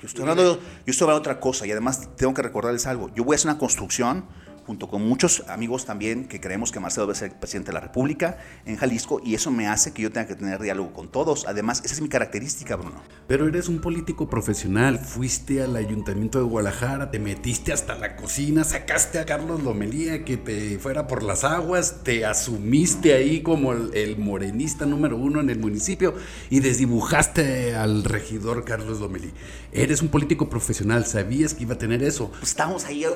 yo 0.00 0.06
estoy 0.06 0.22
hablando, 0.22 0.60
yo 0.60 0.62
estoy 0.86 1.04
hablando 1.04 1.24
de 1.24 1.30
otra 1.30 1.40
cosa 1.40 1.66
y 1.66 1.72
además 1.72 2.08
tengo 2.16 2.34
que 2.34 2.42
recordarles 2.42 2.86
algo. 2.86 3.12
Yo 3.14 3.24
voy 3.24 3.34
a 3.34 3.36
hacer 3.36 3.50
una 3.50 3.58
construcción 3.58 4.26
junto 4.68 4.86
con 4.86 5.08
muchos 5.08 5.44
amigos 5.48 5.86
también 5.86 6.28
que 6.28 6.42
creemos 6.42 6.72
que 6.72 6.78
Marcelo 6.78 7.06
debe 7.06 7.18
ser 7.18 7.32
presidente 7.32 7.70
de 7.70 7.72
la 7.72 7.80
República 7.80 8.36
en 8.66 8.76
Jalisco 8.76 9.18
y 9.24 9.34
eso 9.34 9.50
me 9.50 9.66
hace 9.66 9.94
que 9.94 10.02
yo 10.02 10.12
tenga 10.12 10.26
que 10.26 10.34
tener 10.34 10.60
diálogo 10.60 10.92
con 10.92 11.08
todos. 11.08 11.46
Además, 11.48 11.80
esa 11.86 11.94
es 11.94 12.02
mi 12.02 12.10
característica, 12.10 12.76
Bruno. 12.76 13.02
Pero 13.26 13.48
eres 13.48 13.70
un 13.70 13.80
político 13.80 14.28
profesional, 14.28 14.98
fuiste 14.98 15.62
al 15.62 15.74
ayuntamiento 15.74 16.38
de 16.38 16.44
Guadalajara, 16.44 17.10
te 17.10 17.18
metiste 17.18 17.72
hasta 17.72 17.94
la 17.94 18.14
cocina, 18.16 18.62
sacaste 18.62 19.18
a 19.18 19.24
Carlos 19.24 19.62
Lomelía 19.62 20.22
que 20.26 20.36
te 20.36 20.78
fuera 20.78 21.06
por 21.06 21.22
las 21.22 21.44
aguas, 21.44 22.04
te 22.04 22.26
asumiste 22.26 23.14
ahí 23.14 23.42
como 23.42 23.72
el, 23.72 24.18
morenista 24.18 24.84
número 24.84 25.16
uno 25.16 25.40
en 25.40 25.48
el 25.48 25.58
municipio 25.58 26.12
y 26.50 26.60
desdibujaste 26.60 27.74
al 27.74 28.04
regidor 28.04 28.66
Carlos 28.66 29.00
Lomelí. 29.00 29.32
Eres 29.72 30.02
un 30.02 30.08
político 30.08 30.50
profesional, 30.50 31.06
sabías 31.06 31.54
que 31.54 31.62
iba 31.62 31.72
a 31.72 31.78
tener 31.78 32.02
eso. 32.02 32.30
Pues 32.32 32.50
estábamos 32.50 32.84
ahí 32.84 33.06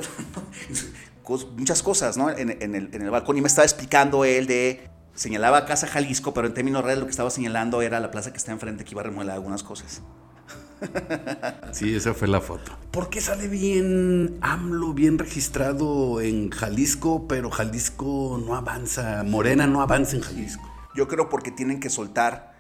muchas 1.57 1.83
cosas 1.83 2.17
¿no? 2.17 2.31
en, 2.31 2.51
el, 2.51 3.11
balcón 3.11 3.39
y 3.39 3.41
me 3.41 3.49
estaba 3.49 3.65
explicando 3.65 4.25
él 4.25 4.47
de 4.47 4.89
señalaba 5.15 5.65
Casa 5.67 5.87
Jalisco, 5.87 6.33
pero 6.35 6.47
en 6.47 6.55
términos 6.55 6.83
reales 6.83 7.01
lo 7.01 7.07
que 7.07 7.11
estaba 7.11 7.31
señalando 7.31 7.83
era 7.83 8.01
la 8.01 8.11
plaza 8.11 8.33
que 8.33 8.39
está 8.39 8.53
enfrente 8.53 8.85
que 8.85 8.93
iba 8.93 9.03
a 9.03 9.05
remodelar 9.05 9.37
algunas 9.37 9.63
cosas. 9.63 10.03
Sí, 11.73 11.95
esa 11.95 12.13
fue 12.13 12.27
la 12.27 12.41
foto. 12.41 12.73
¿Por 12.91 13.09
qué 13.09 13.21
sale 13.21 13.47
bien 13.47 14.39
AMLO, 14.41 14.93
bien 14.93 15.17
registrado 15.19 16.21
en 16.21 16.51
Jalisco, 16.51 17.29
pero 17.29 17.51
Jalisco 17.51 18.43
no 18.45 18.57
avanza, 18.57 19.23
Morena 19.25 19.69
no 19.69 19.81
avanza 19.81 20.17
en 20.17 20.23
Jalisco? 20.23 20.69
Yo 20.97 21.07
creo 21.07 21.29
porque 21.29 21.53
tienen 21.53 21.79
que 21.79 21.89
soltar 21.89 22.53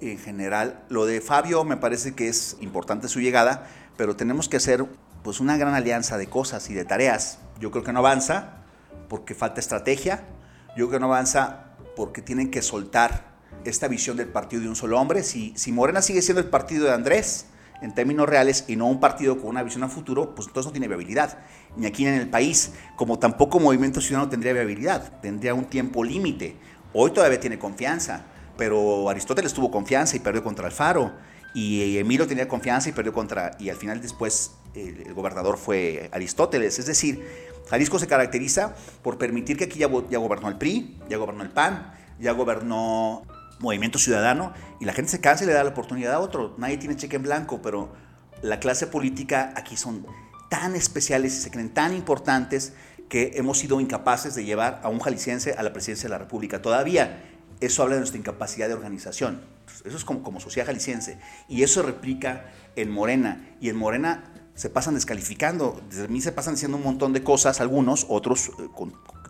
en 0.00 0.18
general. 0.18 0.84
Lo 0.88 1.06
de 1.06 1.20
Fabio 1.20 1.64
me 1.64 1.76
parece 1.76 2.14
que 2.14 2.28
es 2.28 2.56
importante 2.60 3.08
su 3.08 3.20
llegada, 3.20 3.68
pero 3.96 4.16
tenemos 4.16 4.48
que 4.48 4.56
hacer 4.56 4.84
pues 5.28 5.40
una 5.40 5.58
gran 5.58 5.74
alianza 5.74 6.16
de 6.16 6.26
cosas 6.26 6.70
y 6.70 6.72
de 6.72 6.86
tareas. 6.86 7.36
Yo 7.60 7.70
creo 7.70 7.84
que 7.84 7.92
no 7.92 7.98
avanza 7.98 8.62
porque 9.10 9.34
falta 9.34 9.60
estrategia. 9.60 10.24
Yo 10.68 10.88
creo 10.88 10.92
que 10.92 11.00
no 11.00 11.04
avanza 11.04 11.74
porque 11.96 12.22
tienen 12.22 12.50
que 12.50 12.62
soltar 12.62 13.26
esta 13.66 13.88
visión 13.88 14.16
del 14.16 14.28
partido 14.28 14.62
de 14.62 14.70
un 14.70 14.74
solo 14.74 14.98
hombre. 14.98 15.22
Si, 15.22 15.52
si 15.54 15.70
Morena 15.70 16.00
sigue 16.00 16.22
siendo 16.22 16.40
el 16.40 16.48
partido 16.48 16.86
de 16.86 16.94
Andrés 16.94 17.44
en 17.82 17.94
términos 17.94 18.26
reales 18.26 18.64
y 18.68 18.76
no 18.76 18.86
un 18.86 19.00
partido 19.00 19.36
con 19.36 19.50
una 19.50 19.62
visión 19.62 19.84
a 19.84 19.90
futuro, 19.90 20.34
pues 20.34 20.48
entonces 20.48 20.68
no 20.68 20.72
tiene 20.72 20.88
viabilidad. 20.88 21.36
Ni 21.76 21.84
aquí 21.84 22.04
ni 22.04 22.08
en 22.08 22.14
el 22.14 22.30
país, 22.30 22.72
como 22.96 23.18
tampoco 23.18 23.60
Movimiento 23.60 24.00
Ciudadano 24.00 24.30
tendría 24.30 24.54
viabilidad, 24.54 25.20
tendría 25.20 25.52
un 25.52 25.66
tiempo 25.66 26.04
límite. 26.04 26.56
Hoy 26.94 27.10
todavía 27.10 27.38
tiene 27.38 27.58
confianza, 27.58 28.22
pero 28.56 29.10
Aristóteles 29.10 29.52
tuvo 29.52 29.70
confianza 29.70 30.16
y 30.16 30.20
perdió 30.20 30.42
contra 30.42 30.64
Alfaro. 30.64 31.12
Y 31.60 31.98
Emilio 31.98 32.28
tenía 32.28 32.46
confianza 32.46 32.88
y 32.88 32.92
perdió 32.92 33.12
contra, 33.12 33.56
y 33.58 33.68
al 33.68 33.74
final 33.74 34.00
después 34.00 34.52
el, 34.76 35.12
gobernador 35.12 35.58
fue 35.58 36.08
Aristóteles. 36.12 36.78
Es 36.78 36.86
decir, 36.86 37.26
Jalisco 37.68 37.98
se 37.98 38.06
caracteriza 38.06 38.76
por 39.02 39.18
permitir 39.18 39.56
que 39.56 39.64
aquí 39.64 39.80
ya, 39.80 39.88
gobernó 39.88 40.48
el 40.50 40.56
PRI, 40.56 41.00
ya 41.10 41.16
gobernó 41.16 41.42
el 41.42 41.50
PAN, 41.50 41.92
ya 42.20 42.30
gobernó 42.30 43.24
Movimiento 43.58 43.98
Ciudadano, 43.98 44.52
y 44.80 44.84
la 44.84 44.92
gente 44.92 45.10
se 45.10 45.20
cansa 45.20 45.42
y 45.42 45.48
le 45.48 45.52
da 45.52 45.64
la 45.64 45.70
oportunidad 45.70 46.14
a 46.14 46.20
otro. 46.20 46.54
Nadie 46.58 46.76
tiene 46.76 46.94
cheque 46.94 47.16
en 47.16 47.24
blanco, 47.24 47.60
pero 47.60 47.92
la 48.40 48.60
clase 48.60 48.86
política 48.86 49.52
aquí 49.56 49.76
son 49.76 50.06
tan 50.50 50.76
especiales 50.76 51.36
y 51.36 51.40
se 51.40 51.50
creen 51.50 51.74
tan 51.74 51.92
importantes 51.92 52.72
que 53.08 53.32
hemos 53.34 53.58
sido 53.58 53.80
incapaces 53.80 54.36
de 54.36 54.44
llevar 54.44 54.80
a 54.84 54.90
un 54.90 55.00
jalisciense 55.00 55.54
a 55.54 55.64
la 55.64 55.72
presidencia 55.72 56.08
de 56.08 56.10
la 56.10 56.18
República. 56.18 56.62
Todavía 56.62 57.24
eso 57.60 57.82
habla 57.82 57.96
de 57.96 58.02
nuestra 58.02 58.20
incapacidad 58.20 58.68
de 58.68 58.74
organización. 58.74 59.57
Eso 59.84 59.96
es 59.96 60.04
como, 60.04 60.22
como 60.22 60.40
sociedad 60.40 60.66
jalisciense. 60.66 61.18
Y 61.48 61.62
eso 61.62 61.80
se 61.80 61.86
replica 61.86 62.46
en 62.76 62.90
Morena. 62.90 63.56
Y 63.60 63.68
en 63.68 63.76
Morena 63.76 64.24
se 64.54 64.70
pasan 64.70 64.94
descalificando. 64.94 65.80
Desde 65.88 66.08
mí 66.08 66.20
se 66.20 66.32
pasan 66.32 66.54
diciendo 66.54 66.76
un 66.76 66.82
montón 66.82 67.12
de 67.12 67.22
cosas, 67.22 67.60
algunos, 67.60 68.06
otros 68.08 68.50
eh, 68.58 68.68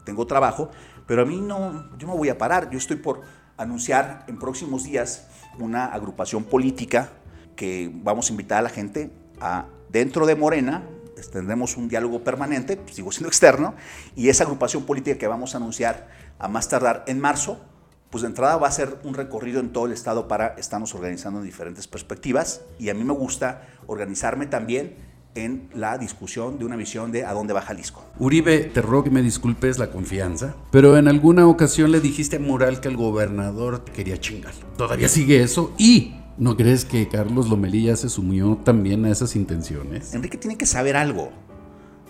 tengo 0.05 0.27
trabajo, 0.27 0.71
pero 1.07 1.23
a 1.23 1.27
mí 1.27 1.39
no, 1.41 1.97
yo 1.99 2.07
no 2.07 2.17
voy 2.17 2.31
a 2.31 2.39
parar. 2.39 2.71
Yo 2.71 2.79
estoy 2.79 2.97
por 2.97 3.21
anunciar 3.59 4.25
en 4.27 4.39
próximos 4.39 4.85
días 4.85 5.27
una 5.59 5.87
agrupación 5.87 6.45
política 6.45 7.13
que 7.57 7.91
vamos 7.93 8.29
a 8.29 8.33
invitar 8.33 8.59
a 8.59 8.63
la 8.63 8.71
gente 8.71 9.11
a, 9.41 9.67
dentro 9.91 10.27
de 10.27 10.37
Morena, 10.37 10.85
tendremos 11.33 11.77
un 11.77 11.89
diálogo 11.89 12.23
permanente, 12.23 12.81
sigo 12.93 13.11
siendo 13.11 13.29
externo, 13.29 13.75
y 14.15 14.29
esa 14.29 14.45
agrupación 14.45 14.85
política 14.85 15.19
que 15.19 15.27
vamos 15.27 15.55
a 15.55 15.59
anunciar 15.59 16.09
a 16.39 16.49
más 16.49 16.69
tardar 16.69 17.05
en 17.07 17.21
marzo, 17.21 17.61
pues 18.11 18.23
de 18.23 18.29
entrada 18.29 18.57
va 18.57 18.69
a 18.69 18.73
ser 18.73 18.99
un 19.05 19.15
recorrido 19.15 19.61
en 19.61 19.71
todo 19.71 19.87
el 19.87 19.93
estado 19.93 20.29
para 20.29 20.49
estarnos 20.59 20.95
organizando 20.95 21.41
en 21.41 21.45
diferentes 21.45 21.87
perspectivas, 21.87 22.63
y 22.79 22.89
a 22.89 22.95
mí 22.95 23.05
me 23.05 23.13
gusta 23.13 23.69
organizarme 23.87 24.47
también 24.47 24.95
en 25.35 25.69
la 25.75 25.99
discusión 25.99 26.59
de 26.59 26.65
una 26.65 26.77
visión 26.77 27.13
de 27.13 27.25
a 27.25 27.33
dónde 27.33 27.53
va 27.53 27.63
Jalisco. 27.63 28.05
Uribe, 28.19 28.65
te 28.65 28.83
ruego 28.83 29.05
que 29.05 29.11
me 29.11 29.23
disculpes 29.23 29.79
la 29.79 29.91
confianza, 29.91 30.55
pero 30.73 30.97
en 30.97 31.07
alguna 31.07 31.47
ocasión 31.47 31.93
le 31.93 32.01
dijiste 32.01 32.37
a 32.37 32.41
Mural 32.41 32.81
que 32.81 32.89
el 32.89 32.97
gobernador 32.97 33.85
quería 33.85 34.19
chingar. 34.19 34.53
¿Todavía 34.77 35.09
sigue 35.09 35.43
eso? 35.43 35.73
Y 35.79 36.15
¿No 36.39 36.57
crees 36.57 36.85
que 36.85 37.09
Carlos 37.09 37.49
Lomelilla 37.49 37.97
se 37.97 38.09
sumió 38.09 38.61
también 38.63 39.05
a 39.05 39.11
esas 39.11 39.35
intenciones? 39.35 40.15
Enrique 40.15 40.39
tiene 40.39 40.57
que 40.57 40.67
saber 40.67 40.97
algo. 40.97 41.33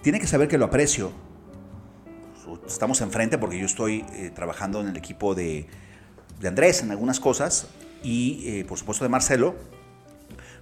Tiene 0.02 0.20
que 0.20 0.26
saber 0.26 0.48
que 0.48 0.58
lo 0.58 0.66
aprecio. 0.66 1.12
Estamos 2.66 3.00
enfrente 3.00 3.38
porque 3.38 3.58
yo 3.58 3.64
estoy 3.64 4.04
eh, 4.12 4.30
trabajando 4.34 4.82
en 4.82 4.88
el 4.88 4.98
equipo 4.98 5.34
de, 5.34 5.66
Andrés 6.46 6.82
en 6.82 6.92
algunas 6.92 7.18
cosas 7.18 7.66
y 8.02 8.44
eh, 8.46 8.64
por 8.64 8.78
supuesto 8.78 9.04
de 9.04 9.08
Marcelo. 9.08 9.56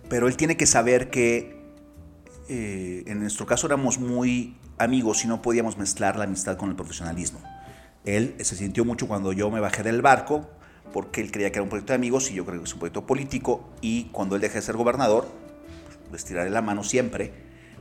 Pero 0.08 0.28
él 0.28 0.36
tiene 0.36 0.56
que 0.56 0.66
saber 0.66 1.10
que 1.10 1.60
eh, 2.48 3.02
en 3.06 3.20
nuestro 3.20 3.44
caso 3.44 3.66
éramos 3.66 3.98
muy 3.98 4.56
amigos 4.78 5.24
y 5.24 5.28
no 5.28 5.42
podíamos 5.42 5.76
mezclar 5.76 6.16
la 6.16 6.24
amistad 6.24 6.56
con 6.56 6.70
el 6.70 6.76
profesionalismo. 6.76 7.40
Él 8.04 8.36
se 8.38 8.56
sintió 8.56 8.84
mucho 8.84 9.08
cuando 9.08 9.32
yo 9.32 9.50
me 9.50 9.58
bajé 9.58 9.82
del 9.82 10.00
barco, 10.00 10.48
porque 10.92 11.20
él 11.20 11.32
creía 11.32 11.50
que 11.50 11.58
era 11.58 11.64
un 11.64 11.68
proyecto 11.68 11.92
de 11.92 11.96
amigos 11.96 12.30
y 12.30 12.34
yo 12.34 12.46
creo 12.46 12.60
que 12.60 12.64
es 12.64 12.72
un 12.72 12.78
proyecto 12.78 13.04
político, 13.04 13.68
y 13.80 14.04
cuando 14.06 14.36
él 14.36 14.40
deje 14.40 14.54
de 14.54 14.62
ser 14.62 14.76
gobernador, 14.76 15.26
pues, 16.02 16.22
les 16.22 16.24
tiraré 16.24 16.50
la 16.50 16.62
mano 16.62 16.84
siempre 16.84 17.32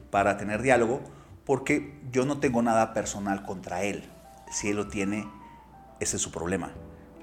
para 0.09 0.37
tener 0.37 0.63
diálogo, 0.63 1.01
porque 1.45 1.99
yo 2.11 2.25
no 2.25 2.39
tengo 2.39 2.63
nada 2.63 2.93
personal 2.93 3.43
contra 3.43 3.83
él. 3.83 4.09
Si 4.51 4.69
él 4.69 4.77
lo 4.77 4.87
tiene, 4.87 5.27
ese 5.99 6.15
es 6.15 6.21
su 6.23 6.31
problema. 6.31 6.71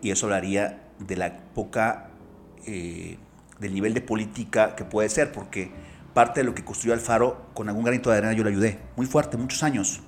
Y 0.03 0.11
eso 0.11 0.27
hablaría 0.27 0.91
de 0.99 1.17
la 1.17 1.39
poca, 1.55 2.11
eh, 2.67 3.17
del 3.59 3.73
nivel 3.73 3.95
de 3.95 4.03
política 4.03 4.75
que 4.75 4.85
puede 4.85 5.09
ser, 5.09 5.33
porque 5.33 5.71
parte 6.13 6.41
de 6.41 6.45
lo 6.45 6.55
que 6.55 6.65
construyó 6.65 6.93
Alfaro, 6.93 7.47
con 7.55 7.69
algún 7.69 7.85
granito 7.85 8.11
de 8.11 8.19
arena 8.19 8.33
yo 8.33 8.45
le 8.45 8.51
ayudé. 8.51 8.79
Muy 8.97 9.07
fuerte, 9.07 9.37
muchos 9.37 9.63
años. 9.63 10.01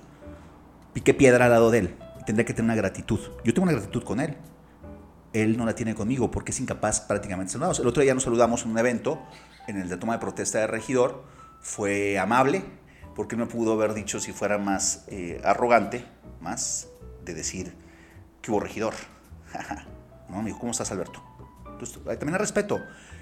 Piqué 0.93 1.13
piedra 1.13 1.45
al 1.45 1.51
lado 1.51 1.71
de 1.71 1.79
él. 1.79 1.95
Tendría 2.25 2.45
que 2.45 2.53
tener 2.53 2.65
una 2.65 2.75
gratitud. 2.75 3.19
Yo 3.43 3.53
tengo 3.53 3.63
una 3.63 3.71
gratitud 3.71 4.03
con 4.03 4.19
él. 4.19 4.35
Él 5.33 5.57
no 5.57 5.65
la 5.65 5.75
tiene 5.75 5.95
conmigo 5.95 6.31
porque 6.31 6.51
es 6.51 6.59
incapaz 6.59 7.01
prácticamente 7.01 7.49
de 7.49 7.53
saludarnos. 7.53 7.79
El 7.79 7.87
otro 7.87 8.03
día 8.03 8.13
nos 8.13 8.23
saludamos 8.23 8.63
en 8.63 8.71
un 8.71 8.77
evento, 8.77 9.21
en 9.67 9.77
el 9.77 9.89
de 9.89 9.97
toma 9.97 10.13
de 10.13 10.19
protesta 10.19 10.59
de 10.59 10.67
regidor. 10.67 11.23
fue 11.61 12.19
amable, 12.19 12.63
porque 13.15 13.35
me 13.35 13.45
pudo 13.47 13.73
haber 13.73 13.93
dicho 13.93 14.19
si 14.19 14.31
fuera 14.31 14.57
más 14.57 15.05
eh, 15.07 15.41
arrogante, 15.43 16.05
más 16.41 16.87
de 17.23 17.33
decir 17.33 17.73
que 18.41 18.51
hubo 18.51 18.59
regidor. 18.59 18.93
no, 20.29 20.41
me 20.41 20.45
dijo, 20.47 20.59
¿cómo 20.59 20.71
estás, 20.71 20.91
Alberto? 20.91 21.21
Entonces, 21.71 22.01
también 22.03 22.33
el 22.33 22.39
respeto. 22.39 22.79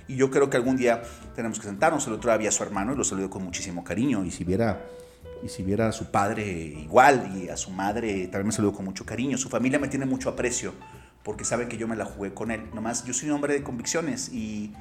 Y 0.08 0.16
yo 0.16 0.30
creo 0.30 0.50
que 0.50 0.58
algún 0.58 0.78
día 0.78 1.02
tenemos 1.36 1.60
que 1.60 1.66
sentarnos. 1.66 2.06
El 2.08 2.14
otro 2.14 2.38
día 2.38 2.50
a 2.50 2.52
su 2.52 2.64
hermano 2.64 2.94
y 2.94 2.96
lo 2.96 3.04
saludé 3.04 3.30
con 3.30 3.44
muchísimo 3.44 3.84
cariño. 3.84 4.24
Y 4.24 4.32
si 4.32 4.44
viera, 4.44 4.82
y 5.44 5.50
si 5.50 5.64
viera 5.64 5.88
a 5.88 5.92
su 5.92 6.12
padre 6.12 6.46
igual 6.46 7.32
y 7.36 7.50
a 7.50 7.58
su 7.58 7.72
madre, 7.72 8.28
también 8.28 8.48
me 8.48 8.52
saludó 8.52 8.74
con 8.74 8.86
mucho 8.86 9.06
cariño. 9.06 9.38
Su 9.38 9.50
familia 9.50 9.80
me 9.80 9.88
tiene 9.88 10.06
mucho 10.06 10.30
aprecio 10.30 10.74
porque 11.24 11.46
saben 11.46 11.70
que 11.70 11.78
yo 11.78 11.88
me 11.88 11.96
la 11.96 12.06
jugué 12.06 12.34
con 12.34 12.52
él. 12.52 12.70
Nomás 12.74 13.06
yo 13.06 13.14
soy 13.14 13.30
un 13.30 13.36
hombre 13.36 13.54
de 13.54 13.64
convicciones 13.64 14.30
y, 14.30 14.74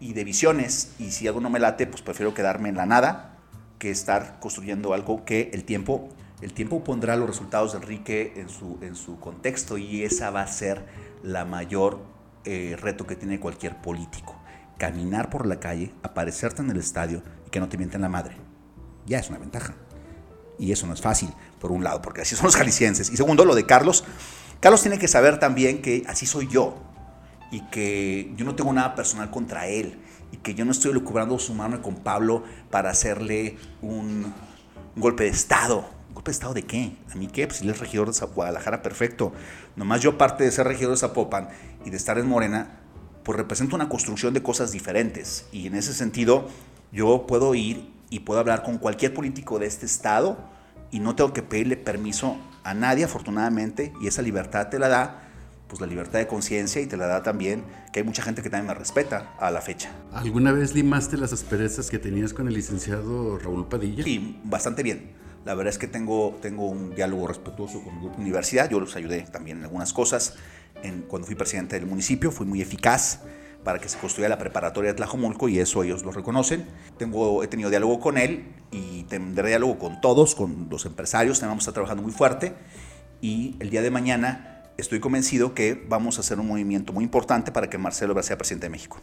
y 0.00 0.12
de 0.12 0.24
visiones. 0.24 0.92
Y 0.98 1.10
si 1.10 1.26
algo 1.26 1.40
no 1.40 1.50
me 1.50 1.58
late, 1.58 1.86
pues 1.86 2.02
prefiero 2.02 2.34
quedarme 2.34 2.68
en 2.68 2.76
la 2.76 2.86
nada 2.86 3.36
que 3.78 3.90
estar 3.90 4.38
construyendo 4.38 4.94
algo 4.94 5.24
que 5.24 5.50
el 5.52 5.64
tiempo 5.64 6.08
el 6.42 6.52
tiempo 6.52 6.82
pondrá 6.82 7.16
los 7.16 7.28
resultados 7.28 7.72
de 7.72 7.78
Enrique 7.78 8.32
en 8.36 8.48
su, 8.48 8.76
en 8.82 8.96
su 8.96 9.20
contexto 9.20 9.78
y 9.78 10.02
esa 10.02 10.30
va 10.30 10.42
a 10.42 10.48
ser 10.48 10.84
la 11.22 11.44
mayor 11.44 12.00
eh, 12.44 12.76
reto 12.80 13.06
que 13.06 13.14
tiene 13.14 13.38
cualquier 13.38 13.80
político. 13.80 14.36
Caminar 14.76 15.30
por 15.30 15.46
la 15.46 15.60
calle, 15.60 15.94
aparecerte 16.02 16.60
en 16.60 16.70
el 16.70 16.78
estadio 16.78 17.22
y 17.46 17.50
que 17.50 17.60
no 17.60 17.68
te 17.68 17.78
mienten 17.78 18.00
la 18.00 18.08
madre. 18.08 18.36
Ya 19.06 19.20
es 19.20 19.30
una 19.30 19.38
ventaja. 19.38 19.76
Y 20.58 20.72
eso 20.72 20.84
no 20.88 20.94
es 20.94 21.00
fácil, 21.00 21.32
por 21.60 21.70
un 21.70 21.84
lado, 21.84 22.02
porque 22.02 22.22
así 22.22 22.34
son 22.34 22.46
los 22.46 22.56
jaliscienses. 22.56 23.08
Y 23.10 23.16
segundo, 23.16 23.44
lo 23.44 23.54
de 23.54 23.64
Carlos. 23.64 24.04
Carlos 24.58 24.82
tiene 24.82 24.98
que 24.98 25.06
saber 25.06 25.38
también 25.38 25.80
que 25.80 26.02
así 26.08 26.26
soy 26.26 26.48
yo 26.48 26.74
y 27.52 27.60
que 27.68 28.32
yo 28.36 28.44
no 28.44 28.56
tengo 28.56 28.72
nada 28.72 28.96
personal 28.96 29.30
contra 29.30 29.68
él 29.68 29.96
y 30.32 30.38
que 30.38 30.54
yo 30.54 30.64
no 30.64 30.72
estoy 30.72 30.92
lucubrando 30.92 31.38
su 31.38 31.54
mano 31.54 31.80
con 31.82 31.96
Pablo 31.96 32.42
para 32.70 32.90
hacerle 32.90 33.58
un 33.80 34.32
golpe 34.96 35.24
de 35.24 35.30
Estado 35.30 36.01
¿Golpe 36.14 36.30
de 36.30 36.32
Estado 36.32 36.54
de 36.54 36.62
qué? 36.62 36.96
¿A 37.12 37.16
mí 37.16 37.26
qué? 37.26 37.46
Pues 37.46 37.58
si 37.58 37.64
él 37.64 37.70
es 37.70 37.80
regidor 37.80 38.12
de 38.12 38.26
Guadalajara, 38.26 38.82
perfecto. 38.82 39.32
Nomás 39.76 40.02
yo, 40.02 40.10
aparte 40.10 40.44
de 40.44 40.50
ser 40.50 40.66
regidor 40.66 40.92
de 40.92 40.98
Zapopan 40.98 41.48
y 41.84 41.90
de 41.90 41.96
estar 41.96 42.18
en 42.18 42.26
Morena, 42.26 42.80
pues 43.24 43.36
represento 43.36 43.76
una 43.76 43.88
construcción 43.88 44.34
de 44.34 44.42
cosas 44.42 44.72
diferentes. 44.72 45.46
Y 45.52 45.66
en 45.66 45.74
ese 45.74 45.94
sentido, 45.94 46.48
yo 46.92 47.26
puedo 47.26 47.54
ir 47.54 47.90
y 48.10 48.20
puedo 48.20 48.40
hablar 48.40 48.62
con 48.62 48.78
cualquier 48.78 49.14
político 49.14 49.58
de 49.58 49.66
este 49.66 49.86
estado 49.86 50.38
y 50.90 51.00
no 51.00 51.16
tengo 51.16 51.32
que 51.32 51.42
pedirle 51.42 51.76
permiso 51.76 52.36
a 52.64 52.74
nadie, 52.74 53.04
afortunadamente, 53.04 53.92
y 54.00 54.06
esa 54.06 54.22
libertad 54.22 54.68
te 54.68 54.78
la 54.78 54.88
da 54.88 55.28
pues 55.66 55.80
la 55.80 55.86
libertad 55.86 56.18
de 56.18 56.26
conciencia 56.26 56.82
y 56.82 56.86
te 56.86 56.98
la 56.98 57.06
da 57.06 57.22
también 57.22 57.64
que 57.94 58.00
hay 58.00 58.04
mucha 58.04 58.22
gente 58.22 58.42
que 58.42 58.50
también 58.50 58.66
me 58.66 58.74
respeta 58.74 59.34
a 59.40 59.50
la 59.50 59.62
fecha. 59.62 59.90
¿Alguna 60.12 60.52
vez 60.52 60.74
limaste 60.74 61.16
las 61.16 61.32
asperezas 61.32 61.88
que 61.88 61.98
tenías 61.98 62.34
con 62.34 62.46
el 62.46 62.52
licenciado 62.52 63.38
Raúl 63.38 63.66
Padilla? 63.66 64.04
Sí, 64.04 64.38
bastante 64.44 64.82
bien. 64.82 65.21
La 65.44 65.54
verdad 65.54 65.72
es 65.72 65.78
que 65.78 65.88
tengo, 65.88 66.38
tengo 66.40 66.68
un 66.68 66.94
diálogo 66.94 67.26
respetuoso 67.26 67.82
con 67.82 68.00
grupo 68.00 68.20
universidad. 68.20 68.70
Yo 68.70 68.78
los 68.78 68.94
ayudé 68.94 69.22
también 69.22 69.58
en 69.58 69.64
algunas 69.64 69.92
cosas. 69.92 70.34
Cuando 71.08 71.26
fui 71.26 71.34
presidente 71.34 71.78
del 71.78 71.86
municipio, 71.86 72.30
fui 72.30 72.46
muy 72.46 72.60
eficaz 72.60 73.20
para 73.64 73.78
que 73.78 73.88
se 73.88 73.98
construya 73.98 74.28
la 74.28 74.38
preparatoria 74.38 74.90
de 74.90 74.96
Tlajomulco 74.96 75.48
y 75.48 75.58
eso 75.58 75.82
ellos 75.82 76.02
lo 76.04 76.12
reconocen. 76.12 76.66
Tengo, 76.98 77.42
he 77.42 77.48
tenido 77.48 77.70
diálogo 77.70 78.00
con 78.00 78.18
él 78.18 78.44
y 78.70 79.04
tendré 79.04 79.48
diálogo 79.48 79.78
con 79.78 80.00
todos, 80.00 80.34
con 80.34 80.68
los 80.70 80.86
empresarios. 80.86 81.40
Vamos 81.40 81.58
a 81.58 81.62
estar 81.62 81.74
trabajando 81.74 82.02
muy 82.02 82.12
fuerte 82.12 82.54
y 83.20 83.56
el 83.60 83.70
día 83.70 83.82
de 83.82 83.90
mañana 83.90 84.64
estoy 84.76 85.00
convencido 85.00 85.54
que 85.54 85.84
vamos 85.88 86.18
a 86.18 86.20
hacer 86.20 86.40
un 86.40 86.48
movimiento 86.48 86.92
muy 86.92 87.04
importante 87.04 87.52
para 87.52 87.70
que 87.70 87.78
Marcelo 87.78 88.20
sea 88.22 88.36
presidente 88.36 88.66
de 88.66 88.70
México. 88.70 89.00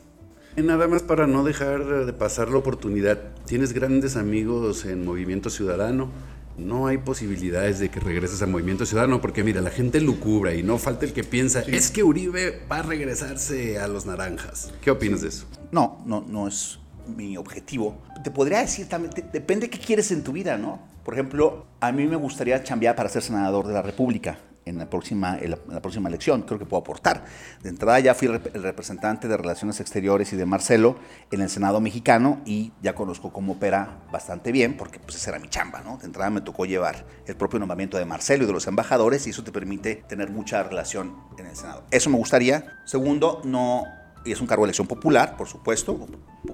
Nada 0.57 0.87
más 0.87 1.03
para 1.03 1.25
no 1.25 1.43
dejar 1.43 2.05
de 2.05 2.13
pasar 2.13 2.49
la 2.49 2.57
oportunidad, 2.57 3.19
tienes 3.45 3.71
grandes 3.71 4.17
amigos 4.17 4.83
en 4.85 5.05
Movimiento 5.05 5.49
Ciudadano. 5.49 6.09
No 6.57 6.87
hay 6.87 6.97
posibilidades 6.97 7.79
de 7.79 7.89
que 7.89 8.01
regreses 8.01 8.41
a 8.41 8.45
Movimiento 8.45 8.85
Ciudadano 8.85 9.21
porque 9.21 9.43
mira, 9.43 9.61
la 9.61 9.69
gente 9.69 10.01
lucubra 10.01 10.53
y 10.53 10.63
no 10.63 10.77
falta 10.77 11.05
el 11.05 11.13
que 11.13 11.23
piensa, 11.23 11.61
es 11.61 11.91
que 11.91 12.03
Uribe 12.03 12.61
va 12.69 12.79
a 12.79 12.81
regresarse 12.81 13.79
a 13.79 13.87
los 13.87 14.05
naranjas. 14.05 14.73
¿Qué 14.81 14.91
opinas 14.91 15.21
de 15.21 15.29
eso? 15.29 15.45
No, 15.71 16.03
no, 16.05 16.25
no 16.27 16.47
es 16.47 16.79
mi 17.15 17.37
objetivo. 17.37 18.01
Te 18.23 18.31
podría 18.31 18.59
decir 18.59 18.89
también, 18.89 19.13
depende 19.31 19.67
de 19.67 19.69
qué 19.69 19.79
quieres 19.79 20.11
en 20.11 20.23
tu 20.23 20.33
vida, 20.33 20.57
¿no? 20.57 20.79
Por 21.05 21.13
ejemplo, 21.13 21.67
a 21.79 21.93
mí 21.93 22.05
me 22.05 22.17
gustaría 22.17 22.61
chambear 22.61 22.95
para 22.97 23.07
ser 23.07 23.21
senador 23.21 23.65
de 23.65 23.73
la 23.73 23.81
República 23.81 24.37
en 24.65 24.77
la 24.77 24.89
próxima, 24.89 25.37
en 25.39 25.51
la, 25.51 25.81
próxima 25.81 26.09
elección. 26.09 26.43
Creo 26.43 26.59
que 26.59 26.65
puedo 26.65 26.81
aportar. 26.81 27.25
De 27.63 27.69
entrada 27.69 27.99
ya 27.99 28.13
fui 28.13 28.27
el 28.27 28.63
representante 28.63 29.27
de 29.27 29.37
Relaciones 29.37 29.79
Exteriores 29.79 30.31
y 30.33 30.35
de 30.35 30.45
Marcelo 30.45 30.97
en 31.31 31.41
el 31.41 31.49
Senado 31.49 31.81
mexicano 31.81 32.41
y 32.45 32.71
ya 32.81 32.95
conozco 32.95 33.31
cómo 33.31 33.53
opera 33.53 33.99
bastante 34.11 34.51
bien 34.51 34.77
porque 34.77 34.99
pues 34.99 35.15
esa 35.15 35.31
era 35.31 35.39
mi 35.39 35.49
chamba, 35.49 35.81
¿no? 35.81 35.97
De 35.97 36.05
entrada 36.05 36.29
me 36.29 36.41
tocó 36.41 36.65
llevar 36.65 37.05
el 37.25 37.35
propio 37.35 37.59
nombramiento 37.59 37.97
de 37.97 38.05
Marcelo 38.05 38.43
y 38.43 38.47
de 38.47 38.53
los 38.53 38.67
embajadores 38.67 39.25
y 39.27 39.31
eso 39.31 39.43
te 39.43 39.51
permite 39.51 39.95
tener 39.95 40.29
mucha 40.29 40.63
relación 40.63 41.15
en 41.37 41.47
el 41.47 41.55
Senado. 41.55 41.83
Eso 41.91 42.09
me 42.09 42.17
gustaría. 42.17 42.79
Segundo, 42.85 43.41
no 43.43 43.85
y 44.25 44.31
es 44.31 44.41
un 44.41 44.47
cargo 44.47 44.63
de 44.63 44.67
elección 44.67 44.87
popular, 44.87 45.37
por 45.37 45.47
supuesto, 45.47 46.07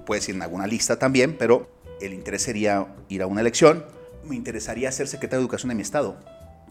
puedes 0.04 0.28
ir 0.28 0.34
en 0.36 0.42
alguna 0.42 0.66
lista 0.66 0.98
también, 0.98 1.36
pero 1.36 1.68
el 2.00 2.12
interés 2.12 2.42
sería 2.42 2.86
ir 3.08 3.22
a 3.22 3.26
una 3.26 3.40
elección. 3.40 3.84
Me 4.24 4.36
interesaría 4.36 4.90
ser 4.92 5.08
secretario 5.08 5.40
de 5.40 5.44
Educación 5.44 5.68
de 5.70 5.74
mi 5.74 5.82
estado 5.82 6.16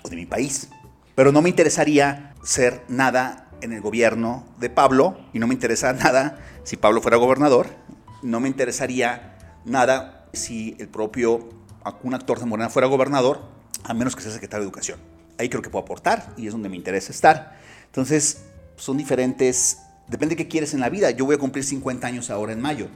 o 0.03 0.09
de 0.09 0.15
mi 0.15 0.25
país. 0.25 0.69
Pero 1.15 1.31
no 1.31 1.41
me 1.41 1.49
interesaría 1.49 2.33
ser 2.43 2.83
nada 2.87 3.49
en 3.61 3.73
el 3.73 3.81
gobierno 3.81 4.45
de 4.59 4.69
Pablo 4.69 5.17
y 5.33 5.39
no 5.39 5.47
me 5.47 5.53
interesa 5.53 5.93
nada 5.93 6.39
si 6.63 6.77
Pablo 6.77 7.01
fuera 7.01 7.17
gobernador. 7.17 7.67
No 8.21 8.39
me 8.39 8.47
interesaría 8.47 9.37
nada 9.65 10.27
si 10.33 10.75
el 10.79 10.89
propio 10.89 11.49
un 12.03 12.13
actor 12.13 12.39
de 12.39 12.45
Morena 12.45 12.69
fuera 12.69 12.87
gobernador, 12.87 13.41
a 13.83 13.93
menos 13.93 14.15
que 14.15 14.21
sea 14.21 14.31
secretario 14.31 14.63
de 14.63 14.67
Educación. 14.67 14.99
Ahí 15.37 15.49
creo 15.49 15.61
que 15.61 15.69
puedo 15.69 15.83
aportar 15.83 16.33
y 16.37 16.47
es 16.47 16.53
donde 16.53 16.69
me 16.69 16.75
interesa 16.75 17.11
estar. 17.11 17.57
Entonces, 17.85 18.45
son 18.75 18.97
diferentes, 18.97 19.79
depende 20.07 20.35
de 20.35 20.43
qué 20.43 20.49
quieres 20.49 20.73
en 20.73 20.79
la 20.79 20.89
vida. 20.89 21.11
Yo 21.11 21.25
voy 21.25 21.35
a 21.35 21.37
cumplir 21.37 21.63
50 21.63 22.07
años 22.07 22.29
ahora 22.29 22.53
en 22.53 22.61
mayo. 22.61 22.87